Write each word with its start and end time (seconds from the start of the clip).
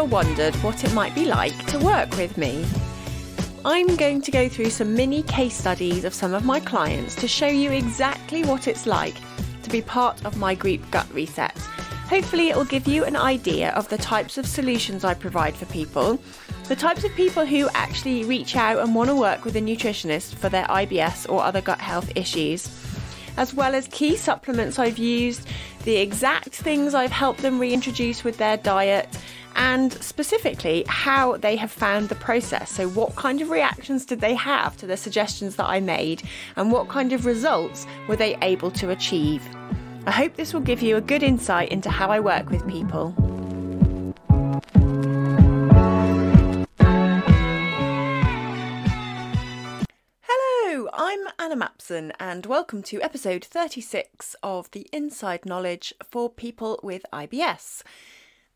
ever 0.00 0.08
wondered 0.08 0.54
what 0.62 0.82
it 0.82 0.94
might 0.94 1.14
be 1.14 1.26
like 1.26 1.66
to 1.66 1.78
work 1.80 2.10
with 2.16 2.38
me? 2.38 2.64
I'm 3.66 3.96
going 3.96 4.22
to 4.22 4.30
go 4.30 4.48
through 4.48 4.70
some 4.70 4.94
mini 4.94 5.22
case 5.24 5.54
studies 5.54 6.04
of 6.04 6.14
some 6.14 6.32
of 6.32 6.42
my 6.42 6.58
clients 6.58 7.14
to 7.16 7.28
show 7.28 7.48
you 7.48 7.70
exactly 7.70 8.42
what 8.42 8.66
it's 8.66 8.86
like 8.86 9.16
to 9.62 9.68
be 9.68 9.82
part 9.82 10.24
of 10.24 10.38
my 10.38 10.54
group 10.54 10.80
gut 10.90 11.06
reset. 11.12 11.54
Hopefully, 12.08 12.48
it 12.48 12.56
will 12.56 12.64
give 12.64 12.88
you 12.88 13.04
an 13.04 13.14
idea 13.14 13.72
of 13.72 13.90
the 13.90 13.98
types 13.98 14.38
of 14.38 14.46
solutions 14.46 15.04
I 15.04 15.12
provide 15.12 15.54
for 15.54 15.66
people, 15.66 16.18
the 16.68 16.76
types 16.76 17.04
of 17.04 17.12
people 17.14 17.44
who 17.44 17.68
actually 17.74 18.24
reach 18.24 18.56
out 18.56 18.78
and 18.78 18.94
want 18.94 19.10
to 19.10 19.16
work 19.16 19.44
with 19.44 19.56
a 19.56 19.60
nutritionist 19.60 20.34
for 20.34 20.48
their 20.48 20.64
IBS 20.64 21.30
or 21.30 21.42
other 21.42 21.60
gut 21.60 21.80
health 21.80 22.10
issues, 22.16 22.79
as 23.40 23.54
well 23.54 23.74
as 23.74 23.88
key 23.88 24.16
supplements 24.16 24.78
I've 24.78 24.98
used, 24.98 25.48
the 25.84 25.96
exact 25.96 26.50
things 26.50 26.94
I've 26.94 27.10
helped 27.10 27.40
them 27.40 27.58
reintroduce 27.58 28.22
with 28.22 28.36
their 28.36 28.58
diet 28.58 29.08
and 29.56 29.94
specifically 29.94 30.84
how 30.86 31.38
they 31.38 31.56
have 31.56 31.72
found 31.72 32.10
the 32.10 32.14
process. 32.16 32.70
So, 32.70 32.90
what 32.90 33.16
kind 33.16 33.40
of 33.40 33.48
reactions 33.48 34.04
did 34.04 34.20
they 34.20 34.34
have 34.34 34.76
to 34.76 34.86
the 34.86 34.98
suggestions 34.98 35.56
that 35.56 35.66
I 35.66 35.80
made, 35.80 36.22
and 36.56 36.70
what 36.70 36.88
kind 36.88 37.14
of 37.14 37.24
results 37.24 37.86
were 38.08 38.16
they 38.16 38.36
able 38.42 38.70
to 38.72 38.90
achieve? 38.90 39.42
I 40.06 40.10
hope 40.10 40.36
this 40.36 40.52
will 40.52 40.60
give 40.60 40.82
you 40.82 40.98
a 40.98 41.00
good 41.00 41.22
insight 41.22 41.70
into 41.70 41.88
how 41.88 42.10
I 42.10 42.20
work 42.20 42.50
with 42.50 42.68
people. 42.68 43.14
I'm 51.20 51.32
Anna 51.38 51.66
Mapson, 51.66 52.12
and 52.18 52.46
welcome 52.46 52.82
to 52.84 53.02
episode 53.02 53.44
36 53.44 54.36
of 54.42 54.70
the 54.70 54.86
Inside 54.90 55.44
Knowledge 55.44 55.92
for 56.02 56.30
People 56.30 56.80
with 56.82 57.04
IBS. 57.12 57.82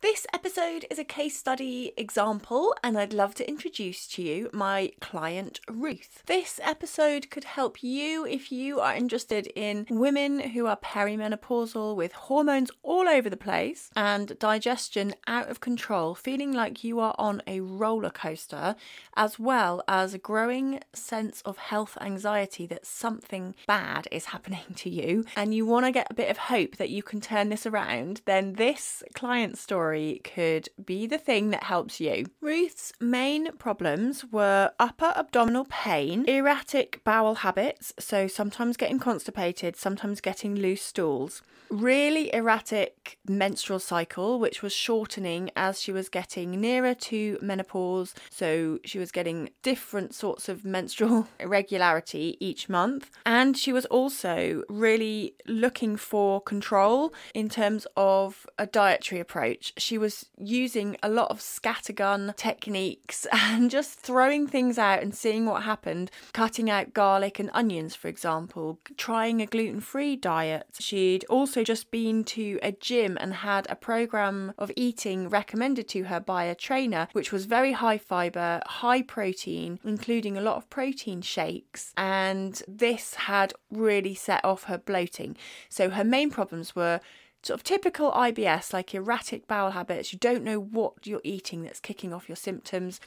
This 0.04 0.26
episode 0.34 0.84
is 0.90 0.98
a 0.98 1.02
case 1.02 1.34
study 1.34 1.94
example, 1.96 2.74
and 2.84 2.98
I'd 2.98 3.14
love 3.14 3.34
to 3.36 3.48
introduce 3.48 4.06
to 4.08 4.22
you 4.22 4.50
my 4.52 4.92
client 5.00 5.60
Ruth. 5.66 6.22
This 6.26 6.60
episode 6.62 7.30
could 7.30 7.44
help 7.44 7.82
you 7.82 8.26
if 8.26 8.52
you 8.52 8.80
are 8.80 8.94
interested 8.94 9.46
in 9.56 9.86
women 9.88 10.40
who 10.50 10.66
are 10.66 10.76
perimenopausal 10.76 11.96
with 11.96 12.12
hormones 12.12 12.70
all 12.82 13.08
over 13.08 13.30
the 13.30 13.38
place 13.38 13.88
and 13.96 14.38
digestion 14.38 15.14
out 15.26 15.48
of 15.48 15.60
control, 15.60 16.14
feeling 16.14 16.52
like 16.52 16.84
you 16.84 17.00
are 17.00 17.14
on 17.16 17.40
a 17.46 17.60
roller 17.60 18.10
coaster, 18.10 18.76
as 19.16 19.38
well 19.38 19.82
as 19.88 20.12
a 20.12 20.18
growing 20.18 20.80
sense 20.92 21.40
of 21.46 21.56
health 21.56 21.96
anxiety 22.02 22.66
that 22.66 22.84
something 22.84 23.54
bad 23.66 24.06
is 24.12 24.26
happening 24.34 24.74
to 24.76 24.90
you, 24.90 25.24
and 25.34 25.54
you 25.54 25.64
want 25.64 25.86
to 25.86 25.90
get 25.90 26.08
a 26.10 26.14
bit 26.14 26.30
of 26.30 26.36
hope 26.36 26.76
that 26.76 26.90
you 26.90 27.02
can 27.02 27.22
turn 27.22 27.48
this 27.48 27.64
around, 27.64 28.20
then 28.26 28.52
this 28.56 29.02
client 29.14 29.56
story 29.56 29.93
story 29.94 30.20
could 30.24 30.68
be 30.84 31.06
the 31.06 31.18
thing 31.18 31.50
that 31.50 31.64
helps 31.64 32.00
you. 32.00 32.26
Ruth's 32.40 32.92
main 33.00 33.52
problems 33.58 34.24
were 34.24 34.72
upper 34.78 35.12
abdominal 35.16 35.66
pain, 35.68 36.24
erratic 36.26 37.02
bowel 37.04 37.36
habits, 37.36 37.92
so 37.98 38.26
sometimes 38.26 38.76
getting 38.76 38.98
constipated, 38.98 39.76
sometimes 39.76 40.20
getting 40.20 40.56
loose 40.56 40.82
stools, 40.82 41.42
really 41.70 42.32
erratic 42.34 43.18
menstrual 43.26 43.78
cycle, 43.78 44.38
which 44.38 44.62
was 44.62 44.72
shortening 44.72 45.50
as 45.56 45.80
she 45.80 45.92
was 45.92 46.08
getting 46.08 46.60
nearer 46.60 46.94
to 46.94 47.38
menopause. 47.40 48.14
So 48.30 48.78
she 48.84 48.98
was 48.98 49.10
getting 49.10 49.50
different 49.62 50.14
sorts 50.14 50.48
of 50.48 50.64
menstrual 50.64 51.28
irregularity 51.40 52.36
each 52.40 52.68
month. 52.68 53.10
And 53.26 53.56
she 53.56 53.72
was 53.72 53.86
also 53.86 54.62
really 54.68 55.34
looking 55.46 55.96
for 55.96 56.40
control 56.40 57.12
in 57.34 57.48
terms 57.48 57.86
of 57.96 58.46
a 58.58 58.66
dietary 58.66 59.20
approach. 59.20 59.72
She 59.76 59.98
was 59.98 60.26
using 60.38 60.96
a 61.02 61.08
lot 61.08 61.30
of 61.30 61.40
scattergun 61.40 62.36
techniques 62.36 63.26
and 63.32 63.70
just 63.70 63.98
throwing 63.98 64.46
things 64.46 64.78
out 64.78 65.02
and 65.02 65.14
seeing 65.14 65.46
what 65.46 65.62
happened, 65.64 66.10
cutting 66.32 66.70
out 66.70 66.94
garlic 66.94 67.38
and 67.38 67.50
onions, 67.52 67.94
for 67.94 68.08
example, 68.08 68.78
trying 68.96 69.40
a 69.42 69.46
gluten 69.46 69.80
free 69.80 70.16
diet. 70.16 70.66
She'd 70.78 71.24
also 71.24 71.64
just 71.64 71.90
been 71.90 72.24
to 72.24 72.58
a 72.62 72.72
gym 72.72 73.16
and 73.20 73.34
had 73.34 73.66
a 73.68 73.76
program 73.76 74.52
of 74.58 74.70
eating 74.76 75.28
recommended 75.28 75.88
to 75.88 76.04
her 76.04 76.20
by 76.20 76.44
a 76.44 76.54
trainer, 76.54 77.08
which 77.12 77.32
was 77.32 77.46
very 77.46 77.72
high 77.72 77.98
fiber, 77.98 78.62
high 78.66 79.02
protein, 79.02 79.80
including 79.84 80.36
a 80.36 80.42
lot 80.42 80.56
of 80.56 80.70
protein 80.70 81.20
shakes. 81.22 81.92
And 81.96 82.62
this 82.68 83.14
had 83.14 83.52
really 83.70 84.14
set 84.14 84.44
off 84.44 84.64
her 84.64 84.78
bloating. 84.78 85.36
So 85.68 85.90
her 85.90 86.04
main 86.04 86.30
problems 86.30 86.76
were 86.76 87.00
sort 87.44 87.60
of 87.60 87.64
typical 87.64 88.10
IBS, 88.12 88.72
like 88.72 88.94
erratic 88.94 89.46
bowel 89.46 89.72
habits. 89.72 90.12
You 90.12 90.18
don't 90.18 90.44
know 90.44 90.58
what 90.58 91.06
you're 91.06 91.20
eating 91.24 91.62
that's 91.62 91.80
kicking 91.80 92.12
off 92.12 92.28
your 92.28 92.36
symptoms 92.36 93.00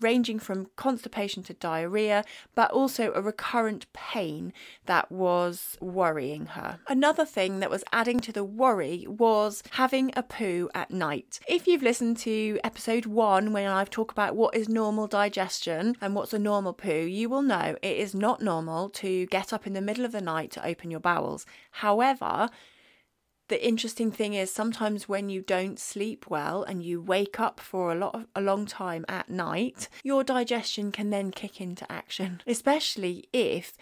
ranging 0.00 0.38
from 0.38 0.66
constipation 0.76 1.42
to 1.44 1.54
diarrhea, 1.54 2.24
but 2.54 2.70
also 2.70 3.12
a 3.12 3.22
recurrent 3.22 3.90
pain 3.92 4.52
that 4.86 5.10
was 5.10 5.76
worrying 5.80 6.46
her. 6.46 6.78
Another 6.88 7.24
thing 7.24 7.60
that 7.60 7.70
was 7.70 7.84
adding 7.92 8.20
to 8.20 8.32
the 8.32 8.44
worry 8.44 9.06
was 9.08 9.62
having 9.72 10.12
a 10.16 10.22
poo 10.22 10.68
at 10.74 10.90
night. 10.90 11.40
If 11.48 11.66
you've 11.66 11.82
listened 11.82 12.16
to 12.18 12.58
episode 12.62 13.06
one, 13.06 13.52
when 13.52 13.68
I've 13.68 13.90
talked 13.90 14.12
about 14.12 14.36
what 14.36 14.54
is 14.54 14.68
normal 14.68 15.06
digestion 15.06 15.96
and 16.00 16.14
what's 16.14 16.34
a 16.34 16.38
normal 16.38 16.72
poo, 16.72 17.06
you 17.06 17.28
will 17.28 17.42
know 17.42 17.76
it 17.82 17.96
is 17.96 18.14
not 18.14 18.42
normal 18.42 18.88
to 18.90 19.26
get 19.26 19.52
up 19.52 19.66
in 19.66 19.72
the 19.72 19.80
middle 19.80 20.04
of 20.04 20.12
the 20.12 20.20
night 20.20 20.50
to 20.52 20.66
open 20.66 20.90
your 20.90 21.00
bowels. 21.00 21.46
However, 21.70 22.50
the 23.48 23.66
interesting 23.66 24.10
thing 24.10 24.34
is 24.34 24.50
sometimes 24.50 25.08
when 25.08 25.28
you 25.28 25.42
don't 25.42 25.78
sleep 25.78 26.26
well 26.28 26.62
and 26.62 26.82
you 26.82 27.00
wake 27.00 27.38
up 27.38 27.60
for 27.60 27.92
a 27.92 27.94
lot 27.94 28.14
of 28.14 28.26
a 28.34 28.40
long 28.40 28.66
time 28.66 29.04
at 29.08 29.28
night 29.28 29.88
your 30.02 30.24
digestion 30.24 30.90
can 30.90 31.10
then 31.10 31.30
kick 31.30 31.60
into 31.60 31.90
action 31.90 32.40
especially 32.46 33.28
if 33.32 33.74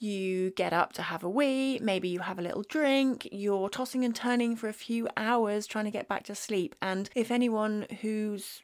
you 0.00 0.50
get 0.52 0.72
up 0.72 0.94
to 0.94 1.02
have 1.02 1.22
a 1.22 1.28
wee, 1.28 1.78
maybe 1.82 2.08
you 2.08 2.20
have 2.20 2.38
a 2.38 2.42
little 2.42 2.62
drink, 2.62 3.28
you're 3.30 3.68
tossing 3.68 4.02
and 4.02 4.16
turning 4.16 4.56
for 4.56 4.66
a 4.66 4.72
few 4.72 5.06
hours 5.16 5.66
trying 5.66 5.84
to 5.84 5.90
get 5.90 6.08
back 6.08 6.24
to 6.24 6.34
sleep. 6.34 6.74
And 6.80 7.10
if 7.14 7.30
anyone 7.30 7.86
who's 8.00 8.62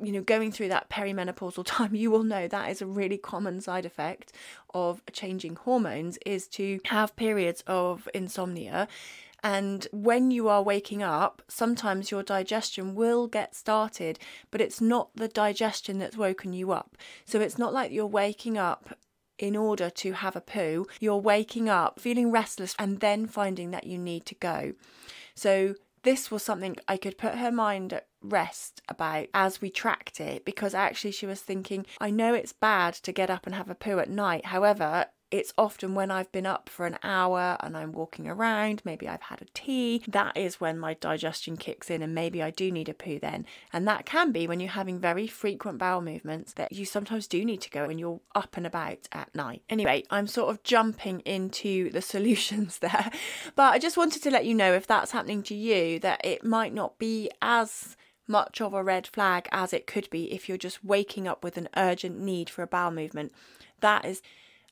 you 0.00 0.12
know 0.12 0.22
going 0.22 0.52
through 0.52 0.68
that 0.68 0.88
perimenopausal 0.88 1.64
time 1.66 1.92
you 1.94 2.08
will 2.08 2.22
know 2.22 2.46
that 2.46 2.70
is 2.70 2.80
a 2.80 2.86
really 2.86 3.18
common 3.18 3.60
side 3.60 3.84
effect 3.84 4.32
of 4.72 5.02
changing 5.12 5.56
hormones 5.56 6.18
is 6.24 6.46
to 6.46 6.78
have 6.84 7.16
periods 7.16 7.64
of 7.66 8.08
insomnia 8.14 8.86
and 9.42 9.86
when 9.92 10.30
you 10.30 10.48
are 10.48 10.62
waking 10.62 11.02
up, 11.02 11.42
sometimes 11.48 12.10
your 12.10 12.22
digestion 12.22 12.94
will 12.94 13.26
get 13.28 13.54
started, 13.54 14.18
but 14.50 14.60
it's 14.60 14.80
not 14.80 15.10
the 15.14 15.28
digestion 15.28 15.98
that's 15.98 16.16
woken 16.16 16.52
you 16.52 16.72
up. 16.72 16.96
So 17.24 17.40
it's 17.40 17.58
not 17.58 17.72
like 17.72 17.92
you're 17.92 18.06
waking 18.06 18.58
up 18.58 18.98
in 19.38 19.56
order 19.56 19.88
to 19.88 20.12
have 20.12 20.34
a 20.34 20.40
poo, 20.40 20.86
you're 20.98 21.16
waking 21.16 21.68
up 21.68 22.00
feeling 22.00 22.30
restless 22.30 22.74
and 22.78 22.98
then 23.00 23.26
finding 23.26 23.70
that 23.70 23.86
you 23.86 23.96
need 23.96 24.26
to 24.26 24.34
go. 24.34 24.72
So 25.34 25.76
this 26.02 26.30
was 26.30 26.42
something 26.42 26.76
I 26.88 26.96
could 26.96 27.18
put 27.18 27.36
her 27.36 27.52
mind 27.52 27.92
at 27.92 28.06
rest 28.20 28.82
about 28.88 29.28
as 29.32 29.60
we 29.60 29.70
tracked 29.70 30.20
it 30.20 30.44
because 30.44 30.74
actually 30.74 31.12
she 31.12 31.26
was 31.26 31.40
thinking, 31.40 31.86
I 32.00 32.10
know 32.10 32.34
it's 32.34 32.52
bad 32.52 32.94
to 32.94 33.12
get 33.12 33.30
up 33.30 33.46
and 33.46 33.54
have 33.54 33.70
a 33.70 33.74
poo 33.74 34.00
at 34.00 34.10
night. 34.10 34.46
However, 34.46 35.06
it's 35.30 35.52
often 35.58 35.94
when 35.94 36.10
I've 36.10 36.32
been 36.32 36.46
up 36.46 36.68
for 36.68 36.86
an 36.86 36.98
hour 37.02 37.56
and 37.60 37.76
I'm 37.76 37.92
walking 37.92 38.26
around, 38.26 38.80
maybe 38.84 39.06
I've 39.06 39.22
had 39.22 39.42
a 39.42 39.46
tea, 39.52 40.02
that 40.08 40.36
is 40.36 40.60
when 40.60 40.78
my 40.78 40.94
digestion 40.94 41.56
kicks 41.56 41.90
in 41.90 42.02
and 42.02 42.14
maybe 42.14 42.42
I 42.42 42.50
do 42.50 42.70
need 42.70 42.88
a 42.88 42.94
poo 42.94 43.18
then. 43.18 43.44
And 43.72 43.86
that 43.86 44.06
can 44.06 44.32
be 44.32 44.46
when 44.46 44.58
you're 44.60 44.70
having 44.70 44.98
very 44.98 45.26
frequent 45.26 45.78
bowel 45.78 46.00
movements 46.00 46.54
that 46.54 46.72
you 46.72 46.84
sometimes 46.84 47.26
do 47.26 47.44
need 47.44 47.60
to 47.62 47.70
go 47.70 47.86
when 47.86 47.98
you're 47.98 48.20
up 48.34 48.56
and 48.56 48.66
about 48.66 49.08
at 49.12 49.34
night. 49.34 49.62
Anyway, 49.68 50.04
I'm 50.10 50.26
sort 50.26 50.50
of 50.50 50.62
jumping 50.62 51.20
into 51.20 51.90
the 51.90 52.02
solutions 52.08 52.78
there, 52.78 53.10
but 53.54 53.74
I 53.74 53.78
just 53.78 53.98
wanted 53.98 54.22
to 54.22 54.30
let 54.30 54.46
you 54.46 54.54
know 54.54 54.72
if 54.72 54.86
that's 54.86 55.12
happening 55.12 55.42
to 55.44 55.54
you 55.54 55.98
that 56.00 56.24
it 56.24 56.44
might 56.44 56.72
not 56.72 56.98
be 56.98 57.30
as 57.42 57.96
much 58.26 58.60
of 58.60 58.74
a 58.74 58.84
red 58.84 59.06
flag 59.06 59.48
as 59.52 59.72
it 59.72 59.86
could 59.86 60.08
be 60.10 60.32
if 60.32 60.48
you're 60.48 60.58
just 60.58 60.84
waking 60.84 61.26
up 61.26 61.42
with 61.42 61.56
an 61.56 61.68
urgent 61.76 62.18
need 62.18 62.48
for 62.48 62.62
a 62.62 62.66
bowel 62.66 62.90
movement. 62.90 63.32
That 63.80 64.04
is 64.04 64.22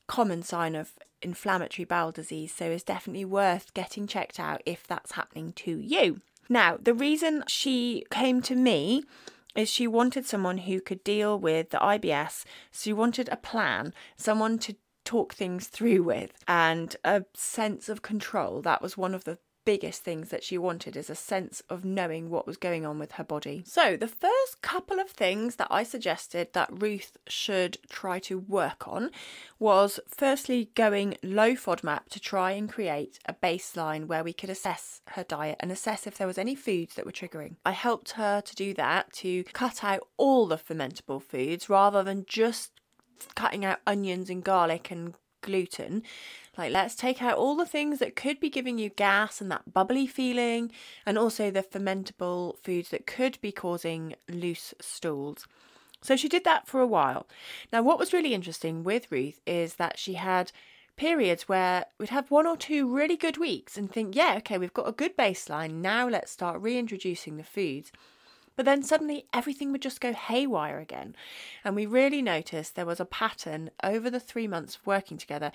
common 0.07 0.41
sign 0.41 0.75
of 0.75 0.93
inflammatory 1.21 1.85
bowel 1.85 2.11
disease, 2.11 2.53
so 2.53 2.65
it's 2.65 2.83
definitely 2.83 3.25
worth 3.25 3.73
getting 3.73 4.07
checked 4.07 4.39
out 4.39 4.61
if 4.65 4.85
that's 4.87 5.13
happening 5.13 5.53
to 5.53 5.79
you. 5.79 6.21
Now, 6.49 6.77
the 6.81 6.93
reason 6.93 7.43
she 7.47 8.05
came 8.09 8.41
to 8.43 8.55
me 8.55 9.03
is 9.55 9.69
she 9.69 9.87
wanted 9.87 10.25
someone 10.25 10.59
who 10.59 10.79
could 10.79 11.03
deal 11.03 11.37
with 11.37 11.71
the 11.71 11.79
IBS. 11.79 12.45
She 12.71 12.93
wanted 12.93 13.27
a 13.29 13.37
plan, 13.37 13.93
someone 14.15 14.59
to 14.59 14.75
talk 15.03 15.33
things 15.33 15.67
through 15.67 16.03
with, 16.03 16.31
and 16.47 16.95
a 17.03 17.25
sense 17.33 17.89
of 17.89 18.01
control. 18.01 18.61
That 18.61 18.81
was 18.81 18.97
one 18.97 19.15
of 19.15 19.23
the 19.23 19.39
biggest 19.67 20.01
things 20.01 20.29
that 20.29 20.45
she 20.45 20.57
wanted 20.57 20.95
is 20.95 21.09
a 21.09 21.15
sense 21.15 21.61
of 21.69 21.83
knowing 21.83 22.29
what 22.29 22.47
was 22.47 22.55
going 22.55 22.85
on 22.85 22.97
with 22.97 23.11
her 23.11 23.23
body. 23.25 23.63
So, 23.67 23.97
the 23.97 24.07
first 24.07 24.61
couple 24.61 24.97
of 24.97 25.09
things 25.09 25.57
that 25.57 25.67
I 25.69 25.83
suggested 25.83 26.53
that 26.53 26.69
Ruth 26.71 27.17
should 27.27 27.77
try 27.89 28.17
to 28.19 28.39
work 28.39 28.87
on 28.87 29.11
was 29.59 29.99
firstly 30.07 30.69
going 30.73 31.17
low 31.21 31.51
FODMAP 31.51 32.07
to 32.11 32.19
try 32.21 32.51
and 32.51 32.71
create 32.71 33.19
a 33.25 33.33
baseline 33.33 34.05
where 34.05 34.23
we 34.23 34.31
could 34.31 34.49
assess 34.49 35.01
her 35.09 35.25
diet 35.25 35.57
and 35.59 35.69
assess 35.69 36.07
if 36.07 36.17
there 36.17 36.27
was 36.27 36.37
any 36.37 36.55
foods 36.55 36.95
that 36.95 37.05
were 37.05 37.11
triggering. 37.11 37.57
I 37.65 37.71
helped 37.71 38.11
her 38.11 38.39
to 38.39 38.55
do 38.55 38.73
that 38.75 39.11
to 39.15 39.43
cut 39.51 39.83
out 39.83 40.07
all 40.15 40.47
the 40.47 40.55
fermentable 40.55 41.21
foods 41.21 41.69
rather 41.69 42.03
than 42.03 42.23
just 42.25 42.71
cutting 43.35 43.65
out 43.65 43.81
onions 43.85 44.29
and 44.29 44.45
garlic 44.45 44.91
and 44.91 45.13
gluten. 45.41 46.03
Like, 46.57 46.71
let's 46.71 46.95
take 46.95 47.21
out 47.21 47.37
all 47.37 47.55
the 47.55 47.65
things 47.65 47.99
that 47.99 48.15
could 48.15 48.39
be 48.39 48.49
giving 48.49 48.77
you 48.77 48.89
gas 48.89 49.41
and 49.41 49.51
that 49.51 49.73
bubbly 49.73 50.07
feeling, 50.07 50.71
and 51.05 51.17
also 51.17 51.51
the 51.51 51.61
fermentable 51.61 52.57
foods 52.59 52.89
that 52.89 53.05
could 53.05 53.39
be 53.41 53.51
causing 53.51 54.15
loose 54.27 54.73
stools. 54.81 55.47
So 56.01 56.15
she 56.15 56.29
did 56.29 56.43
that 56.45 56.67
for 56.67 56.79
a 56.79 56.87
while. 56.87 57.27
Now, 57.71 57.81
what 57.81 57.99
was 57.99 58.13
really 58.13 58.33
interesting 58.33 58.83
with 58.83 59.11
Ruth 59.11 59.39
is 59.45 59.75
that 59.75 59.99
she 59.99 60.13
had 60.13 60.51
periods 60.95 61.47
where 61.47 61.85
we'd 61.99 62.09
have 62.09 62.31
one 62.31 62.47
or 62.47 62.57
two 62.57 62.93
really 62.93 63.15
good 63.15 63.37
weeks 63.37 63.77
and 63.77 63.91
think, 63.91 64.15
yeah, 64.15 64.35
okay, 64.37 64.57
we've 64.57 64.73
got 64.73 64.87
a 64.87 64.91
good 64.91 65.15
baseline. 65.15 65.73
Now 65.73 66.07
let's 66.07 66.31
start 66.31 66.61
reintroducing 66.61 67.37
the 67.37 67.43
foods. 67.43 67.91
But 68.55 68.65
then 68.65 68.81
suddenly 68.81 69.25
everything 69.31 69.71
would 69.71 69.83
just 69.83 70.01
go 70.01 70.13
haywire 70.13 70.79
again. 70.79 71.15
And 71.63 71.75
we 71.75 71.85
really 71.85 72.23
noticed 72.23 72.75
there 72.75 72.87
was 72.87 72.99
a 72.99 73.05
pattern 73.05 73.69
over 73.83 74.09
the 74.09 74.19
three 74.19 74.47
months 74.47 74.75
of 74.75 74.87
working 74.87 75.17
together 75.17 75.51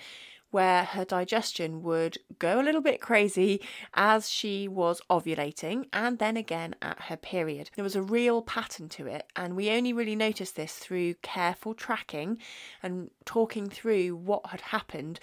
where 0.53 0.83
her 0.83 1.03
digestion 1.03 1.81
would 1.81 2.15
go 2.37 2.61
a 2.61 2.63
little 2.63 2.79
bit 2.79 3.01
crazy 3.01 3.59
as 3.95 4.29
she 4.29 4.67
was 4.67 5.01
ovulating 5.09 5.87
and 5.91 6.19
then 6.19 6.37
again 6.37 6.75
at 6.79 7.01
her 7.01 7.17
period. 7.17 7.71
There 7.75 7.83
was 7.83 7.95
a 7.95 8.03
real 8.03 8.43
pattern 8.43 8.87
to 8.89 9.07
it, 9.07 9.25
and 9.35 9.55
we 9.55 9.71
only 9.71 9.93
really 9.93 10.15
noticed 10.15 10.55
this 10.55 10.73
through 10.73 11.15
careful 11.15 11.73
tracking 11.73 12.37
and 12.83 13.09
talking 13.25 13.67
through 13.67 14.15
what 14.15 14.45
had 14.45 14.61
happened 14.61 15.19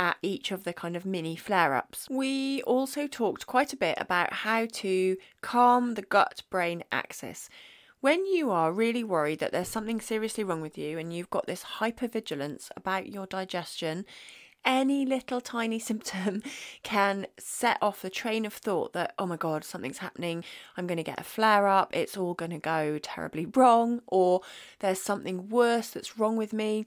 at 0.00 0.16
each 0.20 0.50
of 0.50 0.64
the 0.64 0.72
kind 0.72 0.96
of 0.96 1.06
mini 1.06 1.36
flare 1.36 1.74
ups. 1.74 2.08
We 2.10 2.60
also 2.62 3.06
talked 3.06 3.46
quite 3.46 3.72
a 3.72 3.76
bit 3.76 3.96
about 4.00 4.32
how 4.32 4.66
to 4.66 5.16
calm 5.42 5.94
the 5.94 6.02
gut 6.02 6.42
brain 6.50 6.82
axis. 6.90 7.48
When 8.00 8.26
you 8.26 8.50
are 8.50 8.72
really 8.72 9.04
worried 9.04 9.38
that 9.38 9.52
there's 9.52 9.68
something 9.68 10.00
seriously 10.00 10.42
wrong 10.42 10.60
with 10.60 10.76
you 10.76 10.98
and 10.98 11.12
you've 11.12 11.30
got 11.30 11.46
this 11.46 11.62
hypervigilance 11.78 12.68
about 12.76 13.06
your 13.12 13.26
digestion, 13.26 14.04
any 14.64 15.04
little 15.04 15.40
tiny 15.40 15.78
symptom 15.78 16.42
can 16.82 17.26
set 17.38 17.78
off 17.80 18.02
the 18.02 18.10
train 18.10 18.44
of 18.44 18.52
thought 18.52 18.92
that, 18.92 19.14
oh 19.18 19.26
my 19.26 19.36
God, 19.36 19.64
something's 19.64 19.98
happening. 19.98 20.44
I'm 20.76 20.86
going 20.86 20.96
to 20.98 21.02
get 21.02 21.20
a 21.20 21.24
flare 21.24 21.66
up. 21.66 21.94
It's 21.94 22.16
all 22.16 22.34
going 22.34 22.50
to 22.52 22.58
go 22.58 22.98
terribly 22.98 23.46
wrong. 23.46 24.02
Or 24.06 24.40
there's 24.80 25.00
something 25.00 25.48
worse 25.48 25.90
that's 25.90 26.18
wrong 26.18 26.36
with 26.36 26.52
me. 26.52 26.86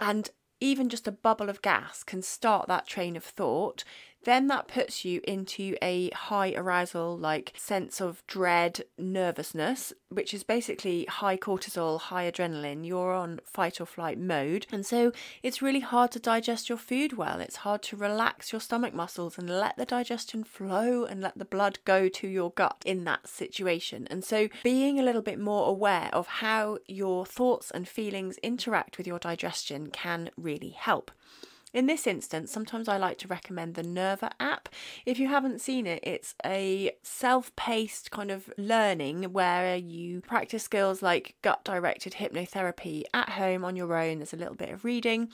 And 0.00 0.30
even 0.60 0.88
just 0.88 1.08
a 1.08 1.12
bubble 1.12 1.50
of 1.50 1.62
gas 1.62 2.04
can 2.04 2.22
start 2.22 2.68
that 2.68 2.86
train 2.86 3.16
of 3.16 3.24
thought 3.24 3.84
then 4.24 4.46
that 4.48 4.68
puts 4.68 5.04
you 5.04 5.20
into 5.24 5.76
a 5.82 6.10
high 6.10 6.52
arousal, 6.54 7.16
like 7.16 7.52
sense 7.56 8.00
of 8.00 8.22
dread, 8.26 8.84
nervousness, 8.98 9.92
which 10.08 10.32
is 10.32 10.44
basically 10.44 11.04
high 11.06 11.36
cortisol, 11.36 12.00
high 12.00 12.30
adrenaline. 12.30 12.86
You're 12.86 13.12
on 13.12 13.40
fight 13.44 13.80
or 13.80 13.86
flight 13.86 14.18
mode. 14.18 14.66
And 14.70 14.86
so 14.86 15.12
it's 15.42 15.62
really 15.62 15.80
hard 15.80 16.10
to 16.12 16.20
digest 16.20 16.68
your 16.68 16.78
food 16.78 17.14
well. 17.14 17.40
It's 17.40 17.56
hard 17.56 17.82
to 17.84 17.96
relax 17.96 18.52
your 18.52 18.60
stomach 18.60 18.94
muscles 18.94 19.38
and 19.38 19.48
let 19.48 19.76
the 19.76 19.84
digestion 19.84 20.44
flow 20.44 21.04
and 21.04 21.20
let 21.20 21.38
the 21.38 21.44
blood 21.44 21.78
go 21.84 22.08
to 22.08 22.28
your 22.28 22.50
gut 22.50 22.82
in 22.84 23.04
that 23.04 23.28
situation. 23.28 24.06
And 24.10 24.24
so 24.24 24.48
being 24.62 24.98
a 24.98 25.02
little 25.02 25.22
bit 25.22 25.38
more 25.38 25.68
aware 25.68 26.10
of 26.12 26.26
how 26.26 26.78
your 26.86 27.26
thoughts 27.26 27.70
and 27.70 27.88
feelings 27.88 28.38
interact 28.38 28.98
with 28.98 29.06
your 29.06 29.18
digestion 29.18 29.88
can 29.90 30.30
really 30.36 30.70
help. 30.70 31.10
In 31.72 31.86
this 31.86 32.06
instance, 32.06 32.52
sometimes 32.52 32.86
I 32.86 32.98
like 32.98 33.16
to 33.18 33.28
recommend 33.28 33.74
the 33.74 33.82
Nerva 33.82 34.30
app. 34.38 34.68
If 35.06 35.18
you 35.18 35.28
haven't 35.28 35.62
seen 35.62 35.86
it, 35.86 36.00
it's 36.02 36.34
a 36.44 36.92
self 37.02 37.54
paced 37.56 38.10
kind 38.10 38.30
of 38.30 38.52
learning 38.58 39.32
where 39.32 39.76
you 39.76 40.20
practice 40.20 40.64
skills 40.64 41.02
like 41.02 41.34
gut 41.40 41.64
directed 41.64 42.14
hypnotherapy 42.14 43.04
at 43.14 43.30
home 43.30 43.64
on 43.64 43.76
your 43.76 43.96
own. 43.96 44.18
There's 44.18 44.34
a 44.34 44.36
little 44.36 44.54
bit 44.54 44.68
of 44.68 44.84
reading. 44.84 45.30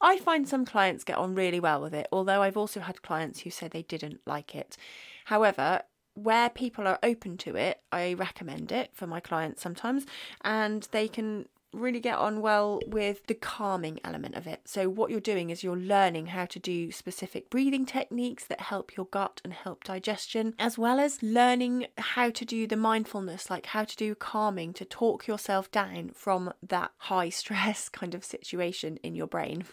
I 0.00 0.18
find 0.18 0.48
some 0.48 0.64
clients 0.64 1.04
get 1.04 1.18
on 1.18 1.34
really 1.34 1.60
well 1.60 1.80
with 1.80 1.94
it, 1.94 2.08
although 2.10 2.42
I've 2.42 2.56
also 2.56 2.80
had 2.80 3.02
clients 3.02 3.40
who 3.40 3.50
say 3.50 3.68
they 3.68 3.82
didn't 3.82 4.20
like 4.26 4.54
it. 4.54 4.76
However, 5.26 5.82
where 6.14 6.50
people 6.50 6.86
are 6.86 6.98
open 7.02 7.36
to 7.38 7.56
it, 7.56 7.80
I 7.92 8.14
recommend 8.14 8.72
it 8.72 8.90
for 8.92 9.06
my 9.06 9.20
clients 9.20 9.62
sometimes, 9.62 10.04
and 10.42 10.88
they 10.90 11.08
can 11.08 11.46
really 11.72 12.00
get 12.00 12.18
on 12.18 12.40
well 12.40 12.80
with 12.86 13.26
the 13.26 13.34
calming 13.34 14.00
element 14.04 14.34
of 14.34 14.46
it. 14.46 14.62
So, 14.64 14.88
what 14.88 15.10
you're 15.10 15.20
doing 15.20 15.50
is 15.50 15.62
you're 15.62 15.76
learning 15.76 16.26
how 16.26 16.46
to 16.46 16.58
do 16.58 16.90
specific 16.90 17.50
breathing 17.50 17.86
techniques 17.86 18.44
that 18.46 18.60
help 18.60 18.96
your 18.96 19.06
gut 19.06 19.40
and 19.44 19.52
help 19.52 19.84
digestion, 19.84 20.54
as 20.58 20.78
well 20.78 20.98
as 20.98 21.22
learning 21.22 21.86
how 21.98 22.30
to 22.30 22.44
do 22.44 22.66
the 22.66 22.76
mindfulness, 22.76 23.50
like 23.50 23.66
how 23.66 23.84
to 23.84 23.96
do 23.96 24.14
calming 24.14 24.72
to 24.74 24.84
talk 24.84 25.26
yourself 25.26 25.70
down 25.70 26.10
from 26.14 26.52
that 26.62 26.92
high 26.98 27.28
stress 27.30 27.88
kind 27.88 28.14
of 28.14 28.24
situation 28.24 28.98
in 29.02 29.14
your 29.14 29.26
brain. 29.26 29.64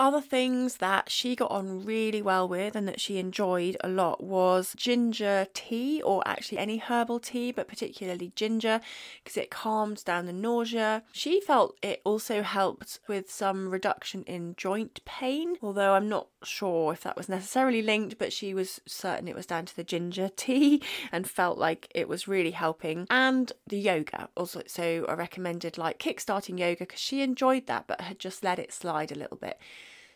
Other 0.00 0.22
things 0.22 0.78
that 0.78 1.10
she 1.10 1.36
got 1.36 1.50
on 1.50 1.84
really 1.84 2.22
well 2.22 2.48
with 2.48 2.74
and 2.74 2.88
that 2.88 3.02
she 3.02 3.18
enjoyed 3.18 3.76
a 3.84 3.88
lot 3.88 4.24
was 4.24 4.72
ginger 4.74 5.46
tea, 5.52 6.00
or 6.00 6.26
actually 6.26 6.56
any 6.56 6.78
herbal 6.78 7.20
tea, 7.20 7.52
but 7.52 7.68
particularly 7.68 8.32
ginger, 8.34 8.80
because 9.22 9.36
it 9.36 9.50
calms 9.50 10.02
down 10.02 10.24
the 10.24 10.32
nausea. 10.32 11.02
She 11.12 11.42
felt 11.42 11.76
it 11.82 12.00
also 12.02 12.40
helped 12.40 13.00
with 13.08 13.30
some 13.30 13.68
reduction 13.68 14.22
in 14.22 14.54
joint 14.56 15.04
pain, 15.04 15.56
although 15.60 15.92
I'm 15.92 16.08
not 16.08 16.28
sure 16.44 16.94
if 16.94 17.02
that 17.02 17.18
was 17.18 17.28
necessarily 17.28 17.82
linked, 17.82 18.16
but 18.16 18.32
she 18.32 18.54
was 18.54 18.80
certain 18.86 19.28
it 19.28 19.36
was 19.36 19.44
down 19.44 19.66
to 19.66 19.76
the 19.76 19.84
ginger 19.84 20.30
tea 20.34 20.82
and 21.12 21.28
felt 21.28 21.58
like 21.58 21.92
it 21.94 22.08
was 22.08 22.26
really 22.26 22.52
helping. 22.52 23.06
And 23.10 23.52
the 23.66 23.78
yoga 23.78 24.30
also, 24.34 24.62
so 24.66 25.04
I 25.10 25.12
recommended 25.12 25.76
like 25.76 25.98
kickstarting 25.98 26.58
yoga 26.58 26.80
because 26.80 27.00
she 27.00 27.20
enjoyed 27.20 27.66
that 27.66 27.86
but 27.86 28.00
had 28.00 28.18
just 28.18 28.42
let 28.42 28.58
it 28.58 28.72
slide 28.72 29.12
a 29.12 29.18
little 29.18 29.36
bit. 29.36 29.60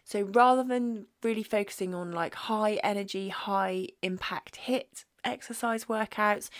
So 0.05 0.23
rather 0.23 0.63
than 0.63 1.07
really 1.23 1.43
focusing 1.43 1.95
on 1.95 2.13
like 2.13 2.35
high 2.35 2.75
energy, 2.85 3.31
high 3.31 3.89
impact 4.03 4.61
HIIT 4.67 5.05
exercise 5.25 5.87
workouts, 5.87 6.51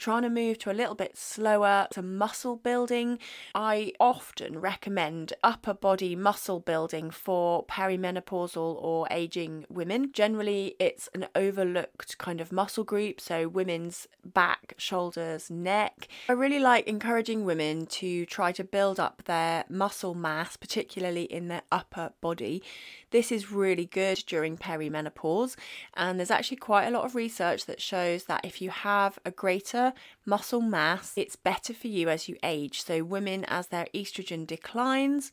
trying 0.00 0.22
to 0.22 0.30
move 0.30 0.58
to 0.58 0.70
a 0.70 0.72
little 0.72 0.94
bit 0.94 1.16
slower 1.16 1.86
to 1.90 2.00
muscle 2.00 2.56
building. 2.56 3.18
I 3.54 3.92
often 4.00 4.58
recommend 4.58 5.34
upper 5.44 5.74
body 5.74 6.16
muscle 6.16 6.58
building 6.58 7.10
for 7.10 7.66
perimenopausal 7.66 8.56
or 8.82 9.06
aging 9.10 9.66
women. 9.68 10.10
Generally, 10.12 10.76
it's 10.80 11.08
an 11.14 11.26
overlooked 11.34 12.16
kind 12.16 12.40
of 12.40 12.50
muscle 12.50 12.82
group, 12.82 13.20
so 13.20 13.46
women's 13.46 14.08
back, 14.24 14.74
shoulders, 14.78 15.50
neck. 15.50 16.08
I 16.30 16.32
really 16.32 16.60
like 16.60 16.86
encouraging 16.86 17.44
women 17.44 17.84
to 17.86 18.24
try 18.24 18.52
to 18.52 18.64
build 18.64 18.98
up 18.98 19.24
their 19.26 19.64
muscle 19.68 20.14
mass, 20.14 20.56
particularly 20.56 21.24
in 21.24 21.48
their 21.48 21.62
upper 21.70 22.12
body. 22.22 22.62
This 23.10 23.30
is 23.30 23.52
really 23.52 23.86
good 23.86 24.22
during 24.26 24.56
perimenopause, 24.56 25.56
and 25.94 26.18
there's 26.18 26.30
actually 26.30 26.56
quite 26.56 26.86
a 26.86 26.90
lot 26.90 27.04
of 27.04 27.14
research 27.14 27.66
that 27.66 27.82
shows 27.82 28.24
that 28.24 28.44
if 28.44 28.62
you 28.62 28.70
have 28.70 29.18
a 29.26 29.30
greater 29.30 29.89
muscle 30.24 30.60
mass, 30.60 31.12
it's 31.16 31.36
better 31.36 31.74
for 31.74 31.88
you 31.88 32.08
as 32.08 32.28
you 32.28 32.36
age. 32.42 32.82
So, 32.82 33.04
women, 33.04 33.44
as 33.46 33.68
their 33.68 33.86
estrogen 33.94 34.46
declines, 34.46 35.32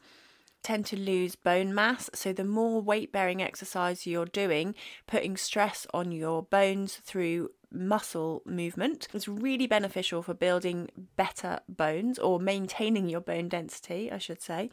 tend 0.63 0.85
to 0.87 0.97
lose 0.97 1.35
bone 1.35 1.73
mass. 1.73 2.09
So, 2.13 2.33
the 2.33 2.43
more 2.43 2.81
weight 2.81 3.11
bearing 3.11 3.41
exercise 3.41 4.05
you're 4.05 4.25
doing, 4.25 4.75
putting 5.07 5.37
stress 5.37 5.87
on 5.93 6.11
your 6.11 6.43
bones 6.43 6.95
through 6.95 7.49
muscle 7.71 8.41
movement. 8.45 9.07
is 9.13 9.27
really 9.27 9.67
beneficial 9.67 10.21
for 10.21 10.33
building 10.33 10.89
better 11.15 11.59
bones 11.67 12.17
or 12.17 12.39
maintaining 12.39 13.09
your 13.09 13.21
bone 13.21 13.49
density, 13.49 14.11
I 14.11 14.17
should 14.17 14.41
say, 14.41 14.69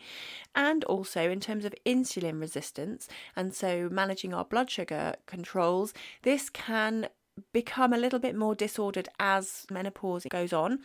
and 0.55 0.85
also 0.85 1.31
in 1.31 1.41
terms 1.41 1.64
of 1.64 1.75
insulin 1.85 2.41
resistance. 2.41 3.09
And 3.37 3.55
so, 3.55 3.88
managing 3.91 4.35
our 4.35 4.45
blood 4.45 4.71
sugar 4.71 5.14
controls, 5.26 5.93
this 6.23 6.50
can 6.50 7.09
become 7.53 7.93
a 7.93 7.99
little 7.99 8.19
bit 8.19 8.37
more 8.37 8.55
disordered 8.55 9.09
as 9.19 9.67
menopause 9.71 10.26
goes 10.31 10.53
on. 10.53 10.81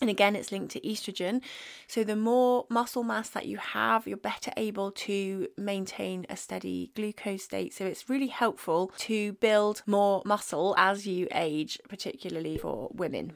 And 0.00 0.08
again, 0.08 0.36
it's 0.36 0.52
linked 0.52 0.70
to 0.72 0.80
estrogen. 0.80 1.42
So, 1.88 2.04
the 2.04 2.14
more 2.14 2.66
muscle 2.68 3.02
mass 3.02 3.30
that 3.30 3.46
you 3.46 3.56
have, 3.56 4.06
you're 4.06 4.16
better 4.16 4.52
able 4.56 4.92
to 4.92 5.48
maintain 5.56 6.24
a 6.28 6.36
steady 6.36 6.92
glucose 6.94 7.44
state. 7.44 7.74
So, 7.74 7.84
it's 7.84 8.08
really 8.08 8.28
helpful 8.28 8.92
to 8.98 9.32
build 9.34 9.82
more 9.86 10.22
muscle 10.24 10.74
as 10.78 11.06
you 11.06 11.26
age, 11.32 11.80
particularly 11.88 12.58
for 12.58 12.90
women. 12.92 13.32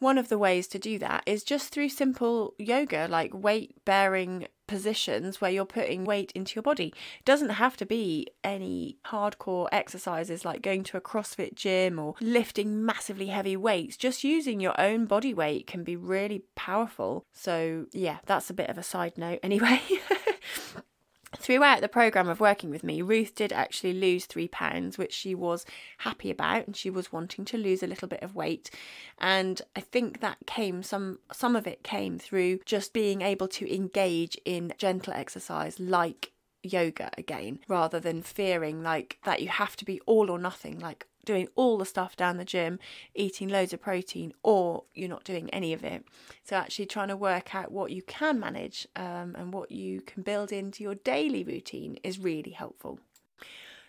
One 0.00 0.18
of 0.18 0.28
the 0.28 0.38
ways 0.38 0.66
to 0.68 0.80
do 0.80 0.98
that 0.98 1.22
is 1.26 1.44
just 1.44 1.72
through 1.72 1.90
simple 1.90 2.54
yoga, 2.58 3.06
like 3.08 3.32
weight 3.32 3.76
bearing 3.84 4.48
positions 4.72 5.38
where 5.38 5.50
you're 5.50 5.66
putting 5.66 6.02
weight 6.02 6.32
into 6.34 6.54
your 6.54 6.62
body. 6.62 6.94
It 7.18 7.26
doesn't 7.26 7.50
have 7.50 7.76
to 7.76 7.84
be 7.84 8.26
any 8.42 8.96
hardcore 9.04 9.68
exercises 9.70 10.46
like 10.46 10.62
going 10.62 10.82
to 10.84 10.96
a 10.96 11.00
CrossFit 11.02 11.54
gym 11.54 11.98
or 11.98 12.14
lifting 12.22 12.82
massively 12.82 13.26
heavy 13.26 13.54
weights. 13.54 13.98
Just 13.98 14.24
using 14.24 14.60
your 14.60 14.80
own 14.80 15.04
body 15.04 15.34
weight 15.34 15.66
can 15.66 15.84
be 15.84 15.94
really 15.94 16.44
powerful. 16.54 17.26
So, 17.34 17.84
yeah, 17.92 18.20
that's 18.24 18.48
a 18.48 18.54
bit 18.54 18.70
of 18.70 18.78
a 18.78 18.82
side 18.82 19.18
note 19.18 19.40
anyway. 19.42 19.82
Throughout 21.36 21.80
the 21.80 21.88
program 21.88 22.28
of 22.28 22.40
working 22.40 22.68
with 22.68 22.84
me, 22.84 23.00
Ruth 23.00 23.34
did 23.34 23.52
actually 23.52 23.94
lose 23.94 24.26
three 24.26 24.48
pounds, 24.48 24.98
which 24.98 25.14
she 25.14 25.34
was 25.34 25.64
happy 25.98 26.30
about, 26.30 26.66
and 26.66 26.76
she 26.76 26.90
was 26.90 27.10
wanting 27.10 27.46
to 27.46 27.56
lose 27.56 27.82
a 27.82 27.86
little 27.86 28.06
bit 28.06 28.22
of 28.22 28.34
weight. 28.34 28.70
And 29.18 29.62
I 29.74 29.80
think 29.80 30.20
that 30.20 30.38
came 30.46 30.82
some 30.82 31.20
some 31.32 31.56
of 31.56 31.66
it 31.66 31.82
came 31.82 32.18
through 32.18 32.60
just 32.66 32.92
being 32.92 33.22
able 33.22 33.48
to 33.48 33.74
engage 33.74 34.36
in 34.44 34.74
gentle 34.76 35.14
exercise 35.14 35.80
like 35.80 36.31
yoga 36.62 37.10
again, 37.18 37.58
rather 37.68 38.00
than 38.00 38.22
fearing 38.22 38.82
like 38.82 39.18
that 39.24 39.42
you 39.42 39.48
have 39.48 39.76
to 39.76 39.84
be 39.84 40.00
all 40.06 40.30
or 40.30 40.38
nothing, 40.38 40.78
like 40.78 41.06
doing 41.24 41.48
all 41.54 41.78
the 41.78 41.86
stuff 41.86 42.16
down 42.16 42.36
the 42.36 42.44
gym, 42.44 42.78
eating 43.14 43.48
loads 43.48 43.72
of 43.72 43.80
protein, 43.80 44.32
or 44.42 44.84
you're 44.94 45.08
not 45.08 45.24
doing 45.24 45.48
any 45.50 45.72
of 45.72 45.84
it. 45.84 46.04
So, 46.44 46.56
actually, 46.56 46.86
trying 46.86 47.08
to 47.08 47.16
work 47.16 47.54
out 47.54 47.72
what 47.72 47.92
you 47.92 48.02
can 48.02 48.40
manage 48.40 48.86
um, 48.96 49.34
and 49.38 49.52
what 49.52 49.70
you 49.70 50.00
can 50.00 50.22
build 50.22 50.52
into 50.52 50.82
your 50.82 50.94
daily 50.94 51.44
routine 51.44 51.98
is 52.02 52.18
really 52.18 52.52
helpful. 52.52 53.00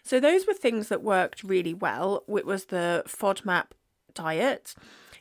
So, 0.03 0.19
those 0.19 0.45
were 0.45 0.53
things 0.53 0.89
that 0.89 1.01
worked 1.01 1.43
really 1.43 1.73
well. 1.73 2.23
It 2.27 2.45
was 2.45 2.65
the 2.65 3.03
FODMAP 3.07 3.67
diet, 4.13 4.75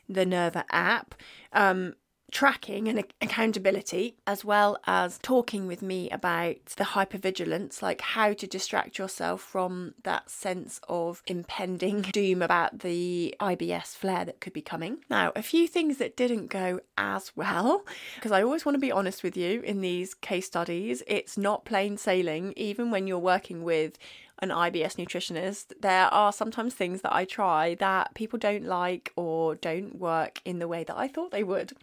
the 0.07 0.25
Nerva 0.25 0.65
app, 0.69 1.15
um, 1.51 1.95
tracking 2.33 2.87
and 2.87 3.03
accountability, 3.21 4.17
as 4.25 4.43
well 4.43 4.75
as 4.87 5.19
talking 5.19 5.67
with 5.67 5.83
me 5.83 6.09
about 6.09 6.55
the 6.77 6.83
hypervigilance, 6.83 7.83
like 7.83 8.01
how 8.01 8.33
to 8.33 8.47
distract 8.47 8.97
yourself 8.97 9.39
from 9.39 9.93
that 10.03 10.29
sense 10.31 10.81
of 10.89 11.21
impending 11.27 12.01
doom 12.11 12.41
about 12.41 12.79
the 12.79 13.35
IBS 13.39 13.95
flare 13.95 14.25
that 14.25 14.41
could 14.41 14.51
be 14.51 14.63
coming. 14.63 14.97
Now, 15.11 15.31
a 15.35 15.43
few 15.43 15.67
things 15.67 15.97
that 15.97 16.17
didn't 16.17 16.47
go 16.47 16.79
as 16.97 17.31
well, 17.35 17.85
because 18.15 18.31
I 18.31 18.41
always 18.41 18.65
want 18.65 18.75
to 18.75 18.79
be 18.81 18.91
honest 18.91 19.21
with 19.21 19.37
you 19.37 19.61
in 19.61 19.81
these 19.81 20.15
case 20.15 20.47
studies, 20.47 21.03
it's 21.05 21.37
not 21.37 21.65
plain 21.65 21.97
sailing, 21.97 22.53
even 22.57 22.89
when 22.89 23.05
you're 23.05 23.19
working 23.19 23.63
with 23.63 23.99
an 24.39 24.49
IBS 24.49 24.95
nutritionist, 24.95 25.73
there 25.79 26.05
are 26.07 26.33
sometimes 26.33 26.73
things 26.73 27.01
that 27.01 27.13
I 27.13 27.25
try 27.25 27.75
that 27.75 28.13
people 28.13 28.39
don't 28.39 28.65
like 28.65 29.11
or 29.15 29.55
don't 29.55 29.97
work 29.97 30.41
in 30.43 30.59
the 30.59 30.67
way 30.67 30.83
that 30.83 30.97
I 30.97 31.07
thought 31.07 31.31
they 31.31 31.43
would. 31.43 31.73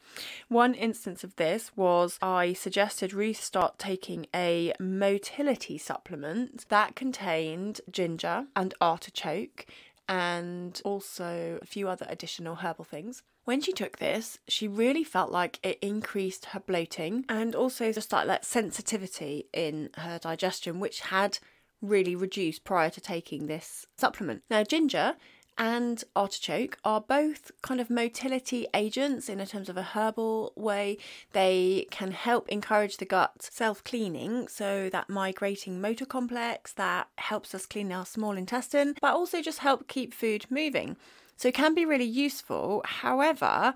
One 0.49 0.75
instance 0.75 1.25
of 1.25 1.37
this 1.37 1.71
was 1.77 2.19
I 2.21 2.53
suggested 2.53 3.13
Ruth 3.15 3.43
start 3.43 3.79
taking 3.79 4.27
a 4.35 4.73
motility 4.79 5.79
supplement 5.79 6.69
that 6.69 6.97
contained 6.97 7.81
ginger 7.91 8.47
and 8.57 8.75
artichoke 8.81 9.67
and 10.09 10.83
also 10.85 11.61
a 11.63 11.67
few 11.67 11.89
other 11.89 12.07
additional 12.09 12.57
herbal 12.57 12.85
things. 12.85 13.23
When 13.45 13.61
she 13.61 13.73
took 13.73 13.99
this, 13.99 14.39
she 14.49 14.69
really 14.69 15.05
felt 15.05 15.31
like 15.31 15.59
it 15.63 15.79
increased 15.81 16.47
her 16.47 16.61
bloating 16.61 17.25
and 17.29 17.55
also 17.55 17.93
just 17.93 18.13
like 18.13 18.27
that 18.27 18.45
sensitivity 18.45 19.47
in 19.53 19.91
her 19.97 20.19
digestion, 20.19 20.79
which 20.79 21.01
had 21.01 21.39
really 21.83 22.15
reduce 22.15 22.59
prior 22.59 22.91
to 22.91 23.01
taking 23.01 23.47
this 23.47 23.87
supplement. 23.97 24.43
Now, 24.51 24.65
ginger 24.65 25.17
and 25.59 26.03
artichoke 26.17 26.79
are 26.85 27.03
both 27.03 27.51
kind 27.61 27.83
of 27.83 27.91
motility 27.91 28.67
agents 28.73 29.29
in 29.29 29.45
terms 29.45 29.69
of 29.69 29.77
a 29.77 29.83
herbal 29.83 30.55
way. 30.57 30.97
They 31.33 31.87
can 31.91 32.13
help 32.13 32.49
encourage 32.49 32.97
the 32.97 33.05
gut 33.05 33.43
self 33.43 33.85
cleaning, 33.85 34.49
so 34.49 34.89
that 34.91 35.11
migrating 35.11 35.81
motor 35.81 36.07
complex 36.07 36.73
that 36.73 37.09
helps 37.19 37.55
us 37.55 37.67
clean 37.67 37.93
our 37.93 38.07
small 38.07 38.39
intestine, 38.39 38.95
but 39.01 39.15
also 39.15 39.43
just 39.43 39.59
help 39.59 39.87
keep 39.87 40.15
food 40.15 40.47
moving. 40.49 40.97
So 41.37 41.49
it 41.49 41.55
can 41.55 41.75
be 41.75 41.85
really 41.85 42.05
useful. 42.05 42.83
However, 42.85 43.75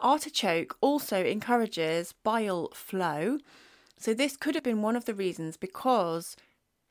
artichoke 0.00 0.76
also 0.80 1.24
encourages 1.24 2.14
bile 2.24 2.70
flow. 2.74 3.38
So 3.96 4.12
this 4.12 4.36
could 4.36 4.56
have 4.56 4.64
been 4.64 4.82
one 4.82 4.96
of 4.96 5.04
the 5.04 5.14
reasons 5.14 5.56
because 5.56 6.36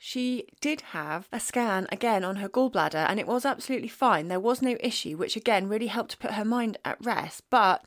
she 0.03 0.47
did 0.61 0.81
have 0.81 1.29
a 1.31 1.39
scan 1.39 1.85
again 1.91 2.25
on 2.25 2.37
her 2.37 2.49
gallbladder 2.49 3.05
and 3.07 3.19
it 3.19 3.27
was 3.27 3.45
absolutely 3.45 3.87
fine. 3.87 4.29
There 4.29 4.39
was 4.39 4.59
no 4.59 4.75
issue, 4.79 5.15
which 5.15 5.35
again 5.35 5.69
really 5.69 5.85
helped 5.85 6.09
to 6.09 6.17
put 6.17 6.31
her 6.31 6.43
mind 6.43 6.79
at 6.83 6.97
rest. 7.05 7.43
But 7.51 7.85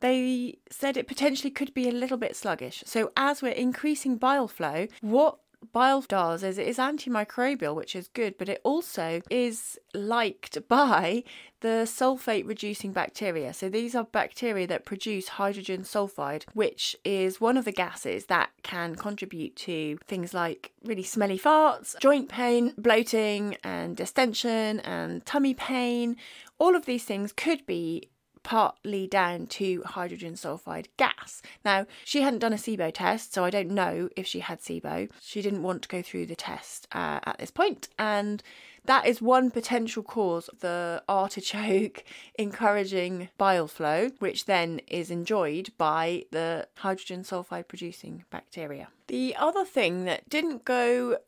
they 0.00 0.58
said 0.68 0.98
it 0.98 1.08
potentially 1.08 1.50
could 1.50 1.72
be 1.72 1.88
a 1.88 1.92
little 1.92 2.18
bit 2.18 2.36
sluggish. 2.36 2.84
So, 2.84 3.12
as 3.16 3.40
we're 3.40 3.52
increasing 3.52 4.16
bile 4.16 4.46
flow, 4.46 4.88
what 5.00 5.38
bile 5.72 6.02
does 6.02 6.42
is 6.42 6.58
it 6.58 6.66
is 6.66 6.78
antimicrobial, 6.78 7.74
which 7.74 7.96
is 7.96 8.08
good, 8.08 8.36
but 8.38 8.48
it 8.48 8.60
also 8.64 9.20
is 9.30 9.78
liked 9.94 10.66
by 10.68 11.24
the 11.60 11.86
sulfate 11.86 12.46
reducing 12.46 12.92
bacteria. 12.92 13.54
So 13.54 13.68
these 13.68 13.94
are 13.94 14.04
bacteria 14.04 14.66
that 14.66 14.84
produce 14.84 15.28
hydrogen 15.28 15.82
sulfide, 15.82 16.44
which 16.52 16.94
is 17.04 17.40
one 17.40 17.56
of 17.56 17.64
the 17.64 17.72
gases 17.72 18.26
that 18.26 18.50
can 18.62 18.94
contribute 18.94 19.56
to 19.56 19.98
things 20.06 20.34
like 20.34 20.72
really 20.84 21.02
smelly 21.02 21.38
farts, 21.38 21.98
joint 22.00 22.28
pain, 22.28 22.74
bloating, 22.76 23.56
and 23.64 23.96
distension, 23.96 24.80
and 24.80 25.24
tummy 25.24 25.54
pain. 25.54 26.16
All 26.58 26.76
of 26.76 26.84
these 26.84 27.04
things 27.04 27.32
could 27.32 27.64
be 27.66 28.10
partly 28.44 29.08
down 29.08 29.46
to 29.48 29.82
hydrogen 29.82 30.34
sulfide 30.34 30.86
gas. 30.96 31.42
Now, 31.64 31.86
she 32.04 32.20
hadn't 32.20 32.38
done 32.38 32.52
a 32.52 32.56
SIBO 32.56 32.92
test, 32.94 33.34
so 33.34 33.42
I 33.42 33.50
don't 33.50 33.70
know 33.70 34.08
if 34.16 34.26
she 34.26 34.40
had 34.40 34.60
SIBO. 34.60 35.10
She 35.20 35.42
didn't 35.42 35.64
want 35.64 35.82
to 35.82 35.88
go 35.88 36.02
through 36.02 36.26
the 36.26 36.36
test 36.36 36.86
uh, 36.92 37.20
at 37.24 37.38
this 37.38 37.50
point, 37.50 37.88
and 37.98 38.42
that 38.84 39.06
is 39.06 39.22
one 39.22 39.50
potential 39.50 40.02
cause 40.02 40.48
of 40.48 40.60
the 40.60 41.02
artichoke 41.08 42.04
encouraging 42.38 43.30
bile 43.38 43.66
flow, 43.66 44.10
which 44.18 44.44
then 44.44 44.80
is 44.86 45.10
enjoyed 45.10 45.70
by 45.78 46.26
the 46.30 46.68
hydrogen 46.76 47.22
sulfide 47.22 47.66
producing 47.66 48.24
bacteria. 48.30 48.88
The 49.08 49.34
other 49.36 49.64
thing 49.64 50.04
that 50.04 50.28
didn't 50.28 50.64
go 50.64 51.18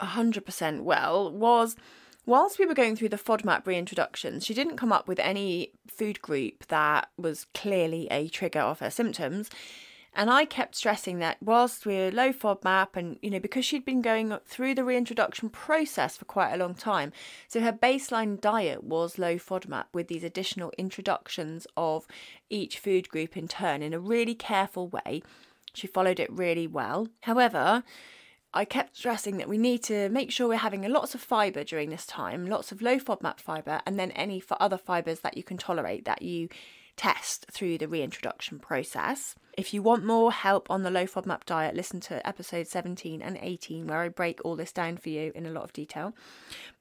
100% 0.00 0.80
well 0.80 1.30
was 1.30 1.76
Whilst 2.26 2.58
we 2.58 2.64
were 2.64 2.74
going 2.74 2.96
through 2.96 3.10
the 3.10 3.18
FODMAP 3.18 3.64
reintroductions, 3.64 4.46
she 4.46 4.54
didn't 4.54 4.78
come 4.78 4.92
up 4.92 5.06
with 5.06 5.18
any 5.18 5.72
food 5.86 6.22
group 6.22 6.66
that 6.68 7.10
was 7.18 7.46
clearly 7.52 8.08
a 8.10 8.28
trigger 8.28 8.60
of 8.60 8.80
her 8.80 8.90
symptoms. 8.90 9.50
And 10.16 10.30
I 10.30 10.46
kept 10.46 10.76
stressing 10.76 11.18
that 11.18 11.36
whilst 11.42 11.84
we're 11.84 12.10
low 12.10 12.32
FODMAP, 12.32 12.88
and 12.94 13.18
you 13.20 13.28
know, 13.28 13.40
because 13.40 13.66
she'd 13.66 13.84
been 13.84 14.00
going 14.00 14.34
through 14.46 14.74
the 14.74 14.84
reintroduction 14.84 15.50
process 15.50 16.16
for 16.16 16.24
quite 16.24 16.54
a 16.54 16.56
long 16.56 16.74
time, 16.74 17.12
so 17.46 17.60
her 17.60 17.72
baseline 17.72 18.40
diet 18.40 18.84
was 18.84 19.18
low 19.18 19.34
FODMAP 19.34 19.86
with 19.92 20.08
these 20.08 20.24
additional 20.24 20.72
introductions 20.78 21.66
of 21.76 22.06
each 22.48 22.78
food 22.78 23.08
group 23.10 23.36
in 23.36 23.48
turn 23.48 23.82
in 23.82 23.92
a 23.92 23.98
really 23.98 24.34
careful 24.34 24.88
way. 24.88 25.20
She 25.74 25.88
followed 25.88 26.20
it 26.20 26.32
really 26.32 26.68
well. 26.68 27.08
However, 27.22 27.82
I 28.56 28.64
kept 28.64 28.96
stressing 28.96 29.38
that 29.38 29.48
we 29.48 29.58
need 29.58 29.82
to 29.84 30.08
make 30.10 30.30
sure 30.30 30.46
we're 30.46 30.56
having 30.58 30.88
lots 30.88 31.14
of 31.14 31.20
fibre 31.20 31.64
during 31.64 31.90
this 31.90 32.06
time, 32.06 32.46
lots 32.46 32.70
of 32.70 32.80
low 32.80 32.98
FODMAP 32.98 33.40
fibre, 33.40 33.82
and 33.84 33.98
then 33.98 34.12
any 34.12 34.38
for 34.38 34.56
other 34.60 34.78
fibres 34.78 35.20
that 35.20 35.36
you 35.36 35.42
can 35.42 35.58
tolerate 35.58 36.04
that 36.04 36.22
you 36.22 36.48
test 36.96 37.46
through 37.50 37.78
the 37.78 37.88
reintroduction 37.88 38.58
process. 38.58 39.34
If 39.56 39.72
you 39.72 39.82
want 39.82 40.04
more 40.04 40.32
help 40.32 40.68
on 40.70 40.82
the 40.82 40.90
low 40.90 41.04
FODMAP 41.04 41.44
diet, 41.44 41.76
listen 41.76 42.00
to 42.00 42.26
episode 42.26 42.66
17 42.66 43.22
and 43.22 43.38
18 43.40 43.86
where 43.86 44.00
I 44.00 44.08
break 44.08 44.40
all 44.44 44.56
this 44.56 44.72
down 44.72 44.96
for 44.96 45.08
you 45.08 45.30
in 45.34 45.46
a 45.46 45.50
lot 45.50 45.64
of 45.64 45.72
detail. 45.72 46.14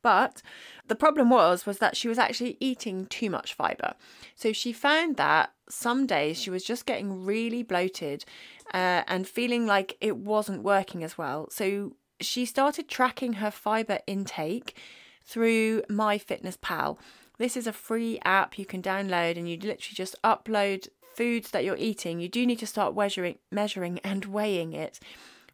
But 0.02 0.42
the 0.88 0.96
problem 0.96 1.30
was 1.30 1.66
was 1.66 1.78
that 1.80 1.96
she 1.96 2.08
was 2.08 2.18
actually 2.18 2.58
eating 2.60 3.06
too 3.06 3.30
much 3.30 3.54
fiber. 3.54 3.94
So 4.36 4.54
she 4.54 4.74
found 4.74 5.18
that 5.18 5.52
some 5.70 6.08
days 6.08 6.38
she 6.38 6.50
was 6.50 6.64
just 6.64 6.86
getting 6.86 7.26
really 7.26 7.64
bloated 7.64 8.26
uh, 8.74 9.04
and 9.08 9.28
feeling 9.28 9.66
like 9.66 9.98
it 10.02 10.18
wasn't 10.18 10.64
working 10.64 11.04
as 11.04 11.18
well. 11.18 11.50
So 11.52 11.96
she 12.20 12.46
started 12.46 12.88
tracking 12.88 13.34
her 13.34 13.52
fiber 13.52 14.00
intake 14.08 14.78
through 15.26 15.82
MyFitnessPal. 15.84 16.98
This 17.38 17.58
is 17.58 17.68
a 17.68 17.74
free 17.74 18.20
app 18.24 18.58
you 18.58 18.66
can 18.66 18.82
download 18.82 19.38
and 19.38 19.50
you 19.50 19.56
literally 19.58 19.96
just 19.96 20.16
upload 20.24 20.88
foods 21.16 21.52
that 21.52 21.64
you're 21.64 21.78
eating. 21.78 22.20
You 22.20 22.30
do 22.30 22.46
need 22.46 22.60
to 22.60 22.68
start 22.68 22.96
measuring 22.96 23.38
measuring 23.52 24.00
and 24.00 24.26
weighing 24.26 24.74
it 24.74 25.00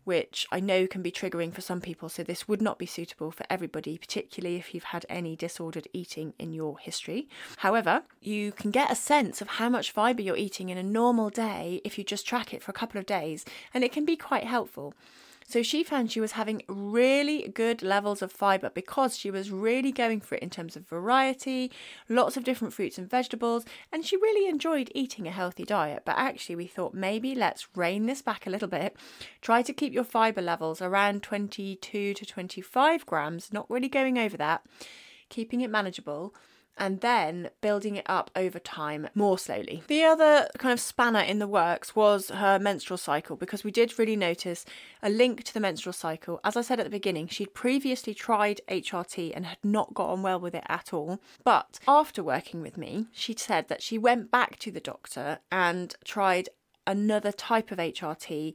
which 0.10 0.48
I 0.52 0.60
know 0.60 0.88
can 0.88 1.04
be 1.04 1.12
triggering 1.12 1.54
for 1.54 1.62
some 1.62 1.82
people. 1.82 2.10
So, 2.10 2.24
this 2.24 2.48
would 2.48 2.64
not 2.64 2.80
be 2.80 2.88
suitable 2.88 3.30
for 3.30 3.46
everybody, 3.48 3.96
particularly 3.96 4.56
if 4.56 4.74
you've 4.74 4.86
had 4.86 5.06
any 5.08 5.36
disordered 5.36 5.88
eating 5.94 6.34
in 6.40 6.52
your 6.52 6.80
history. 6.80 7.30
However, 7.58 8.02
you 8.20 8.52
can 8.52 8.72
get 8.72 8.92
a 8.92 8.96
sense 8.96 9.40
of 9.40 9.48
how 9.48 9.70
much 9.70 9.92
fibre 9.92 10.24
you're 10.24 10.36
eating 10.36 10.70
in 10.70 10.80
a 10.80 10.84
normal 10.84 11.30
day 11.30 11.80
if 11.84 12.00
you 12.00 12.04
just 12.04 12.26
track 12.26 12.56
it 12.56 12.64
for 12.64 12.72
a 12.72 12.74
couple 12.74 12.98
of 12.98 13.06
days, 13.06 13.46
and 13.72 13.84
it 13.84 13.92
can 13.92 14.04
be 14.04 14.16
quite 14.16 14.46
helpful. 14.46 14.96
So 15.50 15.63
she 15.63 15.84
found 15.84 16.12
she 16.12 16.22
was 16.22 16.34
having 16.34 16.62
really 16.68 17.48
good 17.48 17.82
levels 17.82 18.22
of 18.22 18.32
fiber 18.32 18.70
because 18.70 19.18
she 19.18 19.32
was 19.32 19.50
really 19.50 19.91
going 19.91 20.22
for 20.22 20.36
it 20.36 20.44
in 20.44 20.51
terms 20.51 20.75
of 20.75 20.88
variety, 20.88 21.72
lots 22.08 22.38
of 22.38 22.44
different 22.44 22.72
fruits 22.72 23.00
and 23.00 23.10
vegetables, 23.10 23.65
and 23.91 24.06
she 24.06 24.15
really 24.15 24.48
enjoyed 24.48 24.91
eating 24.94 25.27
a 25.27 25.32
healthy 25.32 25.63
diet. 25.63 26.03
But 26.06 26.20
actually, 26.20 26.56
we 26.56 26.68
thought 26.68 26.94
maybe 26.94 27.34
let's 27.34 27.68
rein 27.75 28.06
this 28.06 28.22
back 28.22 28.46
a 28.46 28.51
little 28.51 28.68
bit. 28.68 28.96
Try 29.41 29.63
to 29.63 29.74
keep 29.74 29.91
your 29.91 30.03
fiber 30.03 30.44
levels 30.44 30.84
around 30.84 31.24
22 31.24 32.13
to 32.13 32.25
25 32.27 33.08
grams, 33.08 33.51
not 33.51 33.68
really 33.72 33.89
going 33.89 34.20
over 34.20 34.38
that, 34.38 34.63
keeping 35.29 35.62
it 35.62 35.72
manageable 35.72 36.32
and 36.80 37.02
then 37.02 37.50
building 37.62 37.98
it 37.98 38.06
up 38.08 38.32
over 38.36 38.58
time 38.58 39.10
more 39.14 39.38
slowly. 39.38 39.84
The 39.88 40.04
other 40.04 40.50
kind 40.58 40.72
of 40.74 40.80
spanner 40.80 41.20
in 41.20 41.40
the 41.40 41.48
works 41.48 41.96
was 41.96 42.30
her 42.30 42.58
menstrual 42.58 42.98
cycle 42.98 43.36
because 43.36 43.64
we 43.64 43.72
did 43.72 44.00
really 44.00 44.16
notice 44.16 44.66
a 45.04 45.10
link 45.10 45.44
to 45.44 45.54
the 45.54 45.60
menstrual 45.60 45.94
cycle. 45.94 46.40
As 46.44 46.56
I 46.56 46.62
said 46.62 46.80
at 46.80 46.86
the 46.86 46.90
beginning, 46.90 47.28
she'd 47.28 47.54
previously 47.54 48.14
tried 48.14 48.62
HRT 48.70 49.34
and 49.36 49.46
had 49.46 49.58
not 49.64 49.94
got 49.94 50.10
on 50.10 50.22
well 50.22 50.40
with 50.40 50.56
it 50.56 50.64
at 50.68 50.94
all. 50.94 51.20
But 51.44 51.80
after 51.88 52.24
working 52.24 52.62
with 52.62 52.78
me, 52.78 53.08
she 53.12 53.36
said 53.38 53.68
that 53.68 53.84
she 53.84 53.98
went 53.98 54.32
back 54.32 54.58
to 54.60 54.72
the 54.72 54.80
doctor 54.80 55.40
and 55.52 55.96
tried 56.06 56.50
another 56.88 57.32
type 57.32 57.72
of 57.72 57.78
HRT 57.78 58.54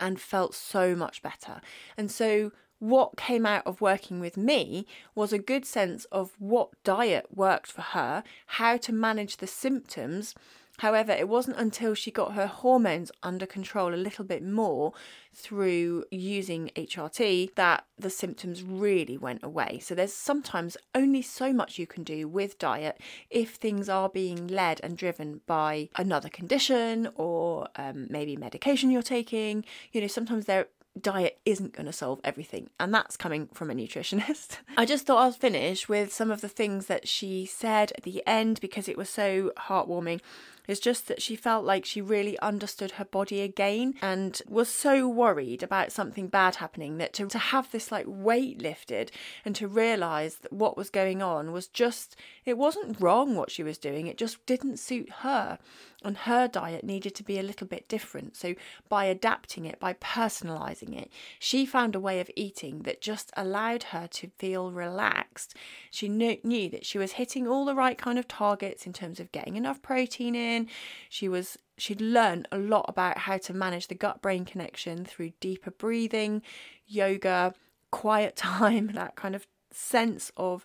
and 0.00 0.20
felt 0.20 0.54
so 0.54 0.96
much 0.96 1.22
better. 1.22 1.60
And 1.96 2.10
so 2.10 2.52
what 2.80 3.16
came 3.16 3.46
out 3.46 3.66
of 3.66 3.80
working 3.80 4.18
with 4.18 4.36
me 4.36 4.86
was 5.14 5.32
a 5.32 5.38
good 5.38 5.64
sense 5.64 6.06
of 6.06 6.32
what 6.38 6.70
diet 6.82 7.26
worked 7.32 7.70
for 7.70 7.82
her, 7.82 8.24
how 8.46 8.76
to 8.78 8.92
manage 8.92 9.36
the 9.36 9.46
symptoms. 9.46 10.34
However, 10.78 11.12
it 11.12 11.28
wasn't 11.28 11.58
until 11.58 11.92
she 11.92 12.10
got 12.10 12.32
her 12.32 12.46
hormones 12.46 13.12
under 13.22 13.44
control 13.44 13.92
a 13.92 13.96
little 13.96 14.24
bit 14.24 14.42
more 14.42 14.94
through 15.34 16.04
using 16.10 16.70
HRT 16.74 17.54
that 17.54 17.84
the 17.98 18.08
symptoms 18.08 18.62
really 18.62 19.18
went 19.18 19.44
away. 19.44 19.78
So, 19.82 19.94
there's 19.94 20.14
sometimes 20.14 20.78
only 20.94 21.20
so 21.20 21.52
much 21.52 21.78
you 21.78 21.86
can 21.86 22.02
do 22.02 22.26
with 22.26 22.58
diet 22.58 22.98
if 23.28 23.56
things 23.56 23.90
are 23.90 24.08
being 24.08 24.46
led 24.46 24.80
and 24.82 24.96
driven 24.96 25.42
by 25.46 25.90
another 25.96 26.30
condition 26.30 27.10
or 27.14 27.68
um, 27.76 28.06
maybe 28.08 28.34
medication 28.36 28.90
you're 28.90 29.02
taking. 29.02 29.66
You 29.92 30.00
know, 30.00 30.06
sometimes 30.06 30.46
there 30.46 30.68
diet 31.02 31.38
isn't 31.44 31.72
going 31.72 31.86
to 31.86 31.92
solve 31.92 32.20
everything, 32.24 32.70
and 32.78 32.92
that's 32.92 33.16
coming 33.16 33.48
from 33.52 33.70
a 33.70 33.74
nutritionist. 33.74 34.58
I 34.76 34.84
just 34.84 35.06
thought 35.06 35.22
I'll 35.22 35.32
finish 35.32 35.88
with 35.88 36.12
some 36.12 36.30
of 36.30 36.40
the 36.40 36.48
things 36.48 36.86
that 36.86 37.08
she 37.08 37.46
said 37.46 37.92
at 37.96 38.04
the 38.04 38.22
end 38.26 38.60
because 38.60 38.88
it 38.88 38.96
was 38.96 39.08
so 39.08 39.52
heartwarming. 39.58 40.20
It's 40.66 40.80
just 40.80 41.08
that 41.08 41.22
she 41.22 41.36
felt 41.36 41.64
like 41.64 41.84
she 41.84 42.00
really 42.00 42.38
understood 42.40 42.92
her 42.92 43.04
body 43.04 43.40
again 43.40 43.94
and 44.02 44.40
was 44.48 44.68
so 44.68 45.08
worried 45.08 45.62
about 45.62 45.92
something 45.92 46.28
bad 46.28 46.56
happening 46.56 46.98
that 46.98 47.12
to, 47.14 47.26
to 47.26 47.38
have 47.38 47.70
this 47.70 47.90
like 47.90 48.06
weight 48.06 48.60
lifted 48.60 49.12
and 49.44 49.54
to 49.56 49.68
realize 49.68 50.36
that 50.36 50.52
what 50.52 50.76
was 50.76 50.90
going 50.90 51.22
on 51.22 51.52
was 51.52 51.66
just, 51.66 52.16
it 52.44 52.58
wasn't 52.58 53.00
wrong 53.00 53.34
what 53.34 53.50
she 53.50 53.62
was 53.62 53.78
doing, 53.78 54.06
it 54.06 54.18
just 54.18 54.44
didn't 54.46 54.78
suit 54.78 55.10
her. 55.20 55.58
And 56.02 56.16
her 56.16 56.48
diet 56.48 56.82
needed 56.82 57.14
to 57.16 57.22
be 57.22 57.38
a 57.38 57.42
little 57.42 57.66
bit 57.66 57.86
different. 57.86 58.34
So, 58.34 58.54
by 58.88 59.04
adapting 59.04 59.66
it, 59.66 59.78
by 59.78 59.92
personalizing 59.92 60.98
it, 60.98 61.10
she 61.38 61.66
found 61.66 61.94
a 61.94 62.00
way 62.00 62.20
of 62.20 62.30
eating 62.34 62.84
that 62.84 63.02
just 63.02 63.30
allowed 63.36 63.82
her 63.84 64.06
to 64.12 64.30
feel 64.38 64.72
relaxed. 64.72 65.54
She 65.90 66.08
knew, 66.08 66.38
knew 66.42 66.70
that 66.70 66.86
she 66.86 66.96
was 66.96 67.12
hitting 67.12 67.46
all 67.46 67.66
the 67.66 67.74
right 67.74 67.98
kind 67.98 68.18
of 68.18 68.26
targets 68.26 68.86
in 68.86 68.94
terms 68.94 69.20
of 69.20 69.30
getting 69.30 69.56
enough 69.56 69.82
protein 69.82 70.34
in 70.34 70.59
she 71.08 71.28
was 71.28 71.58
she'd 71.78 72.00
learned 72.00 72.48
a 72.52 72.58
lot 72.58 72.86
about 72.88 73.18
how 73.18 73.38
to 73.38 73.54
manage 73.54 73.88
the 73.88 73.94
gut 73.94 74.20
brain 74.20 74.44
connection 74.44 75.04
through 75.04 75.32
deeper 75.40 75.70
breathing, 75.70 76.42
yoga, 76.86 77.54
quiet 77.90 78.36
time, 78.36 78.88
that 78.94 79.16
kind 79.16 79.34
of 79.34 79.46
sense 79.72 80.32
of 80.36 80.64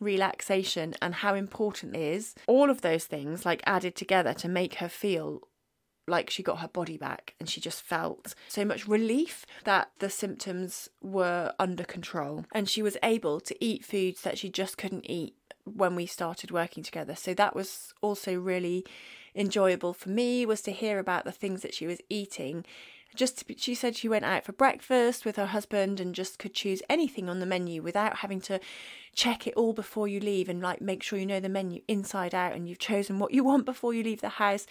relaxation 0.00 0.94
and 1.02 1.16
how 1.16 1.34
important 1.34 1.94
it 1.94 2.00
is. 2.00 2.34
All 2.46 2.70
of 2.70 2.80
those 2.80 3.04
things 3.04 3.44
like 3.44 3.62
added 3.66 3.94
together 3.94 4.32
to 4.34 4.48
make 4.48 4.74
her 4.76 4.88
feel 4.88 5.42
like 6.06 6.30
she 6.30 6.42
got 6.42 6.58
her 6.58 6.68
body 6.68 6.96
back 6.96 7.34
and 7.38 7.48
she 7.48 7.60
just 7.60 7.82
felt 7.82 8.34
so 8.48 8.64
much 8.64 8.88
relief 8.88 9.46
that 9.64 9.90
the 10.00 10.10
symptoms 10.10 10.88
were 11.00 11.52
under 11.58 11.84
control 11.84 12.44
and 12.52 12.68
she 12.68 12.82
was 12.82 12.96
able 13.02 13.40
to 13.40 13.64
eat 13.64 13.84
foods 13.84 14.22
that 14.22 14.36
she 14.36 14.48
just 14.48 14.76
couldn't 14.76 15.08
eat 15.08 15.36
when 15.74 15.94
we 15.94 16.06
started 16.06 16.50
working 16.50 16.82
together. 16.82 17.14
So 17.14 17.34
that 17.34 17.54
was 17.54 17.92
also 18.00 18.34
really 18.34 18.84
enjoyable 19.34 19.92
for 19.92 20.08
me 20.08 20.44
was 20.44 20.60
to 20.62 20.72
hear 20.72 20.98
about 20.98 21.24
the 21.24 21.32
things 21.32 21.62
that 21.62 21.74
she 21.74 21.86
was 21.86 22.00
eating. 22.08 22.64
Just 23.14 23.46
be, 23.46 23.56
she 23.56 23.74
said 23.74 23.96
she 23.96 24.08
went 24.08 24.24
out 24.24 24.44
for 24.44 24.52
breakfast 24.52 25.24
with 25.24 25.36
her 25.36 25.46
husband 25.46 26.00
and 26.00 26.14
just 26.14 26.38
could 26.38 26.54
choose 26.54 26.82
anything 26.88 27.28
on 27.28 27.40
the 27.40 27.46
menu 27.46 27.82
without 27.82 28.18
having 28.18 28.40
to 28.42 28.60
check 29.14 29.46
it 29.46 29.54
all 29.54 29.72
before 29.72 30.06
you 30.06 30.20
leave 30.20 30.48
and 30.48 30.62
like 30.62 30.80
make 30.80 31.02
sure 31.02 31.18
you 31.18 31.26
know 31.26 31.40
the 31.40 31.48
menu 31.48 31.80
inside 31.88 32.34
out 32.34 32.54
and 32.54 32.68
you've 32.68 32.78
chosen 32.78 33.18
what 33.18 33.32
you 33.32 33.42
want 33.50 33.64
before 33.64 33.92
you 33.92 34.02
leave 34.02 34.20
the 34.20 34.28
house 34.28 34.66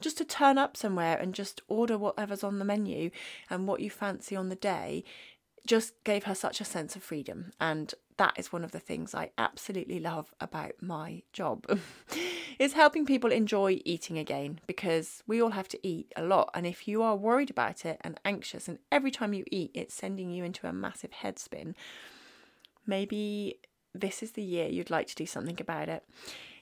just 0.00 0.16
to 0.18 0.24
turn 0.24 0.56
up 0.56 0.76
somewhere 0.76 1.18
and 1.18 1.34
just 1.34 1.60
order 1.68 1.98
whatever's 1.98 2.44
on 2.44 2.58
the 2.58 2.64
menu 2.64 3.10
and 3.50 3.66
what 3.66 3.80
you 3.80 3.90
fancy 3.90 4.36
on 4.36 4.48
the 4.48 4.54
day 4.54 5.04
just 5.66 5.92
gave 6.04 6.24
her 6.24 6.34
such 6.34 6.60
a 6.60 6.64
sense 6.64 6.96
of 6.96 7.02
freedom 7.02 7.52
and 7.60 7.94
that 8.20 8.34
is 8.36 8.52
one 8.52 8.64
of 8.64 8.70
the 8.70 8.78
things 8.78 9.14
I 9.14 9.30
absolutely 9.38 9.98
love 9.98 10.34
about 10.42 10.72
my 10.82 11.22
job 11.32 11.64
is 12.58 12.74
helping 12.74 13.06
people 13.06 13.32
enjoy 13.32 13.80
eating 13.86 14.18
again 14.18 14.60
because 14.66 15.22
we 15.26 15.40
all 15.40 15.52
have 15.52 15.68
to 15.68 15.78
eat 15.82 16.12
a 16.14 16.22
lot. 16.22 16.50
And 16.52 16.66
if 16.66 16.86
you 16.86 17.02
are 17.02 17.16
worried 17.16 17.48
about 17.48 17.86
it 17.86 17.98
and 18.02 18.20
anxious 18.22 18.68
and 18.68 18.78
every 18.92 19.10
time 19.10 19.32
you 19.32 19.44
eat 19.50 19.70
it's 19.72 19.94
sending 19.94 20.30
you 20.30 20.44
into 20.44 20.66
a 20.66 20.72
massive 20.72 21.12
head 21.12 21.38
spin 21.38 21.74
maybe 22.86 23.58
this 23.94 24.22
is 24.22 24.32
the 24.32 24.42
year 24.42 24.68
you'd 24.68 24.90
like 24.90 25.06
to 25.06 25.14
do 25.14 25.24
something 25.24 25.56
about 25.58 25.88
it. 25.88 26.04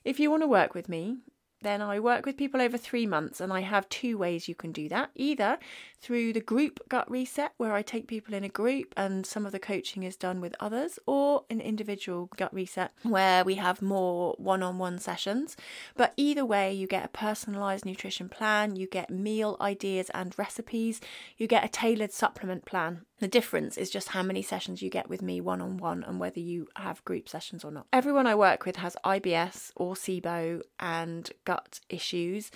If 0.05 0.21
you 0.21 0.31
want 0.31 0.45
to 0.45 0.47
work 0.47 0.75
with 0.75 0.89
me 0.89 1.17
then 1.63 1.83
I 1.83 1.99
work 2.01 2.25
with 2.25 2.37
people 2.37 2.61
over 2.61 2.77
three 2.77 3.07
months, 3.07 3.41
and 3.41 3.53
I 3.53 3.61
have 3.61 3.89
two 3.89 4.17
ways 4.17 4.49
you 4.49 4.55
can 4.55 4.73
do 4.73 4.89
that 4.89 5.11
either 5.15 5.59
through 6.01 6.33
the 6.33 6.41
group 6.41 6.81
gut 6.89 7.11
reset, 7.11 7.53
where 7.57 7.73
I 7.73 7.83
take 7.83 8.07
people 8.07 8.35
in 8.35 8.45
a 8.45 8.49
group 8.49 8.95
and 8.97 9.27
some 9.27 9.45
of 9.45 9.53
the 9.53 9.59
coaching 9.59 10.05
is 10.05 10.17
done 10.17 10.41
with 10.41 10.55
others, 10.61 10.99
or 11.07 11.45
an 11.51 11.61
individual 11.61 12.31
gut 12.37 12.55
reset 12.55 12.93
where 13.03 13.45
we 13.45 13.57
have 13.57 13.83
more 13.83 14.35
one 14.39 14.63
on 14.63 14.79
one 14.79 14.99
sessions. 14.99 15.57
But 15.97 16.13
either 16.17 16.45
way, 16.45 16.73
you 16.73 16.87
get 16.87 17.05
a 17.05 17.09
personalized 17.09 17.85
nutrition 17.85 18.29
plan, 18.29 18.77
you 18.77 18.87
get 18.87 19.11
meal 19.11 19.57
ideas 19.61 20.11
and 20.15 20.39
recipes, 20.39 21.01
you 21.37 21.47
get 21.47 21.65
a 21.65 21.69
tailored 21.69 22.13
supplement 22.13 22.65
plan. 22.65 23.05
The 23.21 23.29
difference 23.29 23.77
is 23.77 23.91
just 23.91 24.09
how 24.09 24.23
many 24.23 24.43
sessions 24.43 24.81
you 24.81 24.91
get 24.91 25.09
with 25.09 25.23
me 25.23 25.41
one 25.41 25.61
on 25.61 25.77
one 25.77 26.05
and 26.05 26.21
whether 26.21 26.39
you 26.39 26.69
have 26.77 27.05
group 27.05 27.29
sessions 27.29 27.65
or 27.65 27.73
not. 27.73 27.87
Everyone 27.93 28.27
I 28.29 28.37
work 28.37 28.65
with 28.65 28.77
has 28.77 28.97
IBS 29.05 29.73
or 29.75 29.95
SIBO 29.95 30.63
and 30.79 31.31
gut 31.45 31.81
issues. 31.89 32.53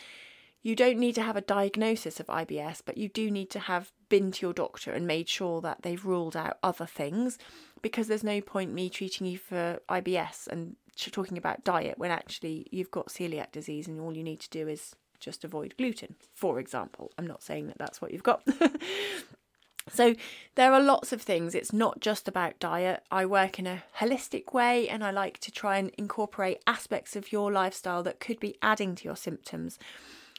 You 0.62 0.76
don't 0.76 0.98
need 0.98 1.16
to 1.16 1.22
have 1.22 1.36
a 1.36 1.40
diagnosis 1.40 2.20
of 2.20 2.28
IBS, 2.28 2.82
but 2.84 2.96
you 2.96 3.08
do 3.08 3.28
need 3.28 3.50
to 3.50 3.58
have 3.58 3.90
been 4.08 4.30
to 4.30 4.46
your 4.46 4.52
doctor 4.52 4.92
and 4.92 5.04
made 5.04 5.28
sure 5.28 5.60
that 5.60 5.82
they've 5.82 6.04
ruled 6.04 6.36
out 6.36 6.58
other 6.62 6.86
things 6.86 7.38
because 7.82 8.06
there's 8.06 8.22
no 8.22 8.40
point 8.40 8.72
me 8.72 8.88
treating 8.88 9.26
you 9.26 9.38
for 9.38 9.80
IBS 9.88 10.46
and 10.46 10.76
talking 10.96 11.36
about 11.36 11.64
diet 11.64 11.98
when 11.98 12.12
actually 12.12 12.68
you've 12.70 12.92
got 12.92 13.08
celiac 13.08 13.50
disease 13.50 13.88
and 13.88 14.00
all 14.00 14.16
you 14.16 14.22
need 14.22 14.38
to 14.38 14.50
do 14.50 14.68
is 14.68 14.94
just 15.18 15.42
avoid 15.42 15.74
gluten, 15.76 16.14
for 16.32 16.60
example. 16.60 17.10
I'm 17.18 17.26
not 17.26 17.42
saying 17.42 17.66
that 17.66 17.78
that's 17.78 18.00
what 18.00 18.12
you've 18.12 18.22
got. 18.22 18.46
So, 19.88 20.14
there 20.54 20.72
are 20.72 20.80
lots 20.80 21.12
of 21.12 21.22
things. 21.22 21.54
It's 21.54 21.72
not 21.72 22.00
just 22.00 22.28
about 22.28 22.58
diet. 22.58 23.02
I 23.10 23.26
work 23.26 23.58
in 23.58 23.66
a 23.66 23.82
holistic 23.98 24.52
way 24.52 24.88
and 24.88 25.02
I 25.02 25.10
like 25.10 25.38
to 25.38 25.50
try 25.50 25.78
and 25.78 25.90
incorporate 25.98 26.62
aspects 26.66 27.16
of 27.16 27.32
your 27.32 27.50
lifestyle 27.50 28.02
that 28.04 28.20
could 28.20 28.38
be 28.38 28.56
adding 28.62 28.94
to 28.96 29.04
your 29.04 29.16
symptoms. 29.16 29.78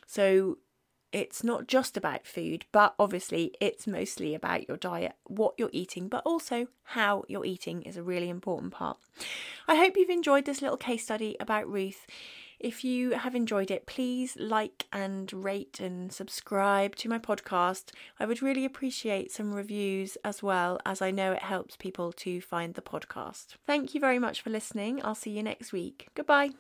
So, 0.06 0.58
it's 1.14 1.44
not 1.44 1.68
just 1.68 1.96
about 1.96 2.26
food, 2.26 2.66
but 2.72 2.96
obviously 2.98 3.54
it's 3.62 3.86
mostly 3.86 4.34
about 4.34 4.68
your 4.68 4.78
diet, 4.78 5.14
what 5.26 5.54
you're 5.58 5.70
eating, 5.72 6.08
but 6.08 6.24
also 6.26 6.68
how 6.84 7.24
you're 7.28 7.46
eating 7.46 7.84
is 7.84 7.96
a 7.96 8.04
really 8.04 8.30
important 8.30 8.74
part. 8.74 8.98
I 9.68 9.76
hope 9.76 9.96
you've 9.96 10.10
enjoyed 10.10 10.46
this 10.46 10.62
little 10.62 10.76
case 10.76 11.04
study 11.04 11.38
about 11.40 11.70
Ruth. 11.70 12.08
If 12.64 12.86
you 12.86 13.12
have 13.12 13.36
enjoyed 13.36 13.70
it, 13.70 13.86
please 13.86 14.38
like 14.38 14.86
and 14.94 15.32
rate 15.34 15.82
and 15.82 16.14
subscribe 16.14 16.96
to 16.96 17.10
my 17.10 17.20
podcast. 17.20 17.92
I 18.22 18.26
would 18.26 18.42
really 18.42 18.64
appreciate 18.64 19.34
some 19.34 19.54
reviews 19.54 20.18
as 20.24 20.42
well, 20.42 20.80
as 20.86 21.02
I 21.02 21.12
know 21.12 21.34
it 21.34 21.44
helps 21.44 21.76
people 21.76 22.14
to 22.14 22.40
find 22.40 22.74
the 22.74 22.82
podcast. 22.82 23.56
Thank 23.68 23.94
you 23.94 24.00
very 24.00 24.18
much 24.18 24.42
for 24.42 24.50
listening. 24.50 25.02
I'll 25.04 25.14
see 25.14 25.32
you 25.32 25.44
next 25.44 25.74
week. 25.74 26.08
Goodbye. 26.16 26.52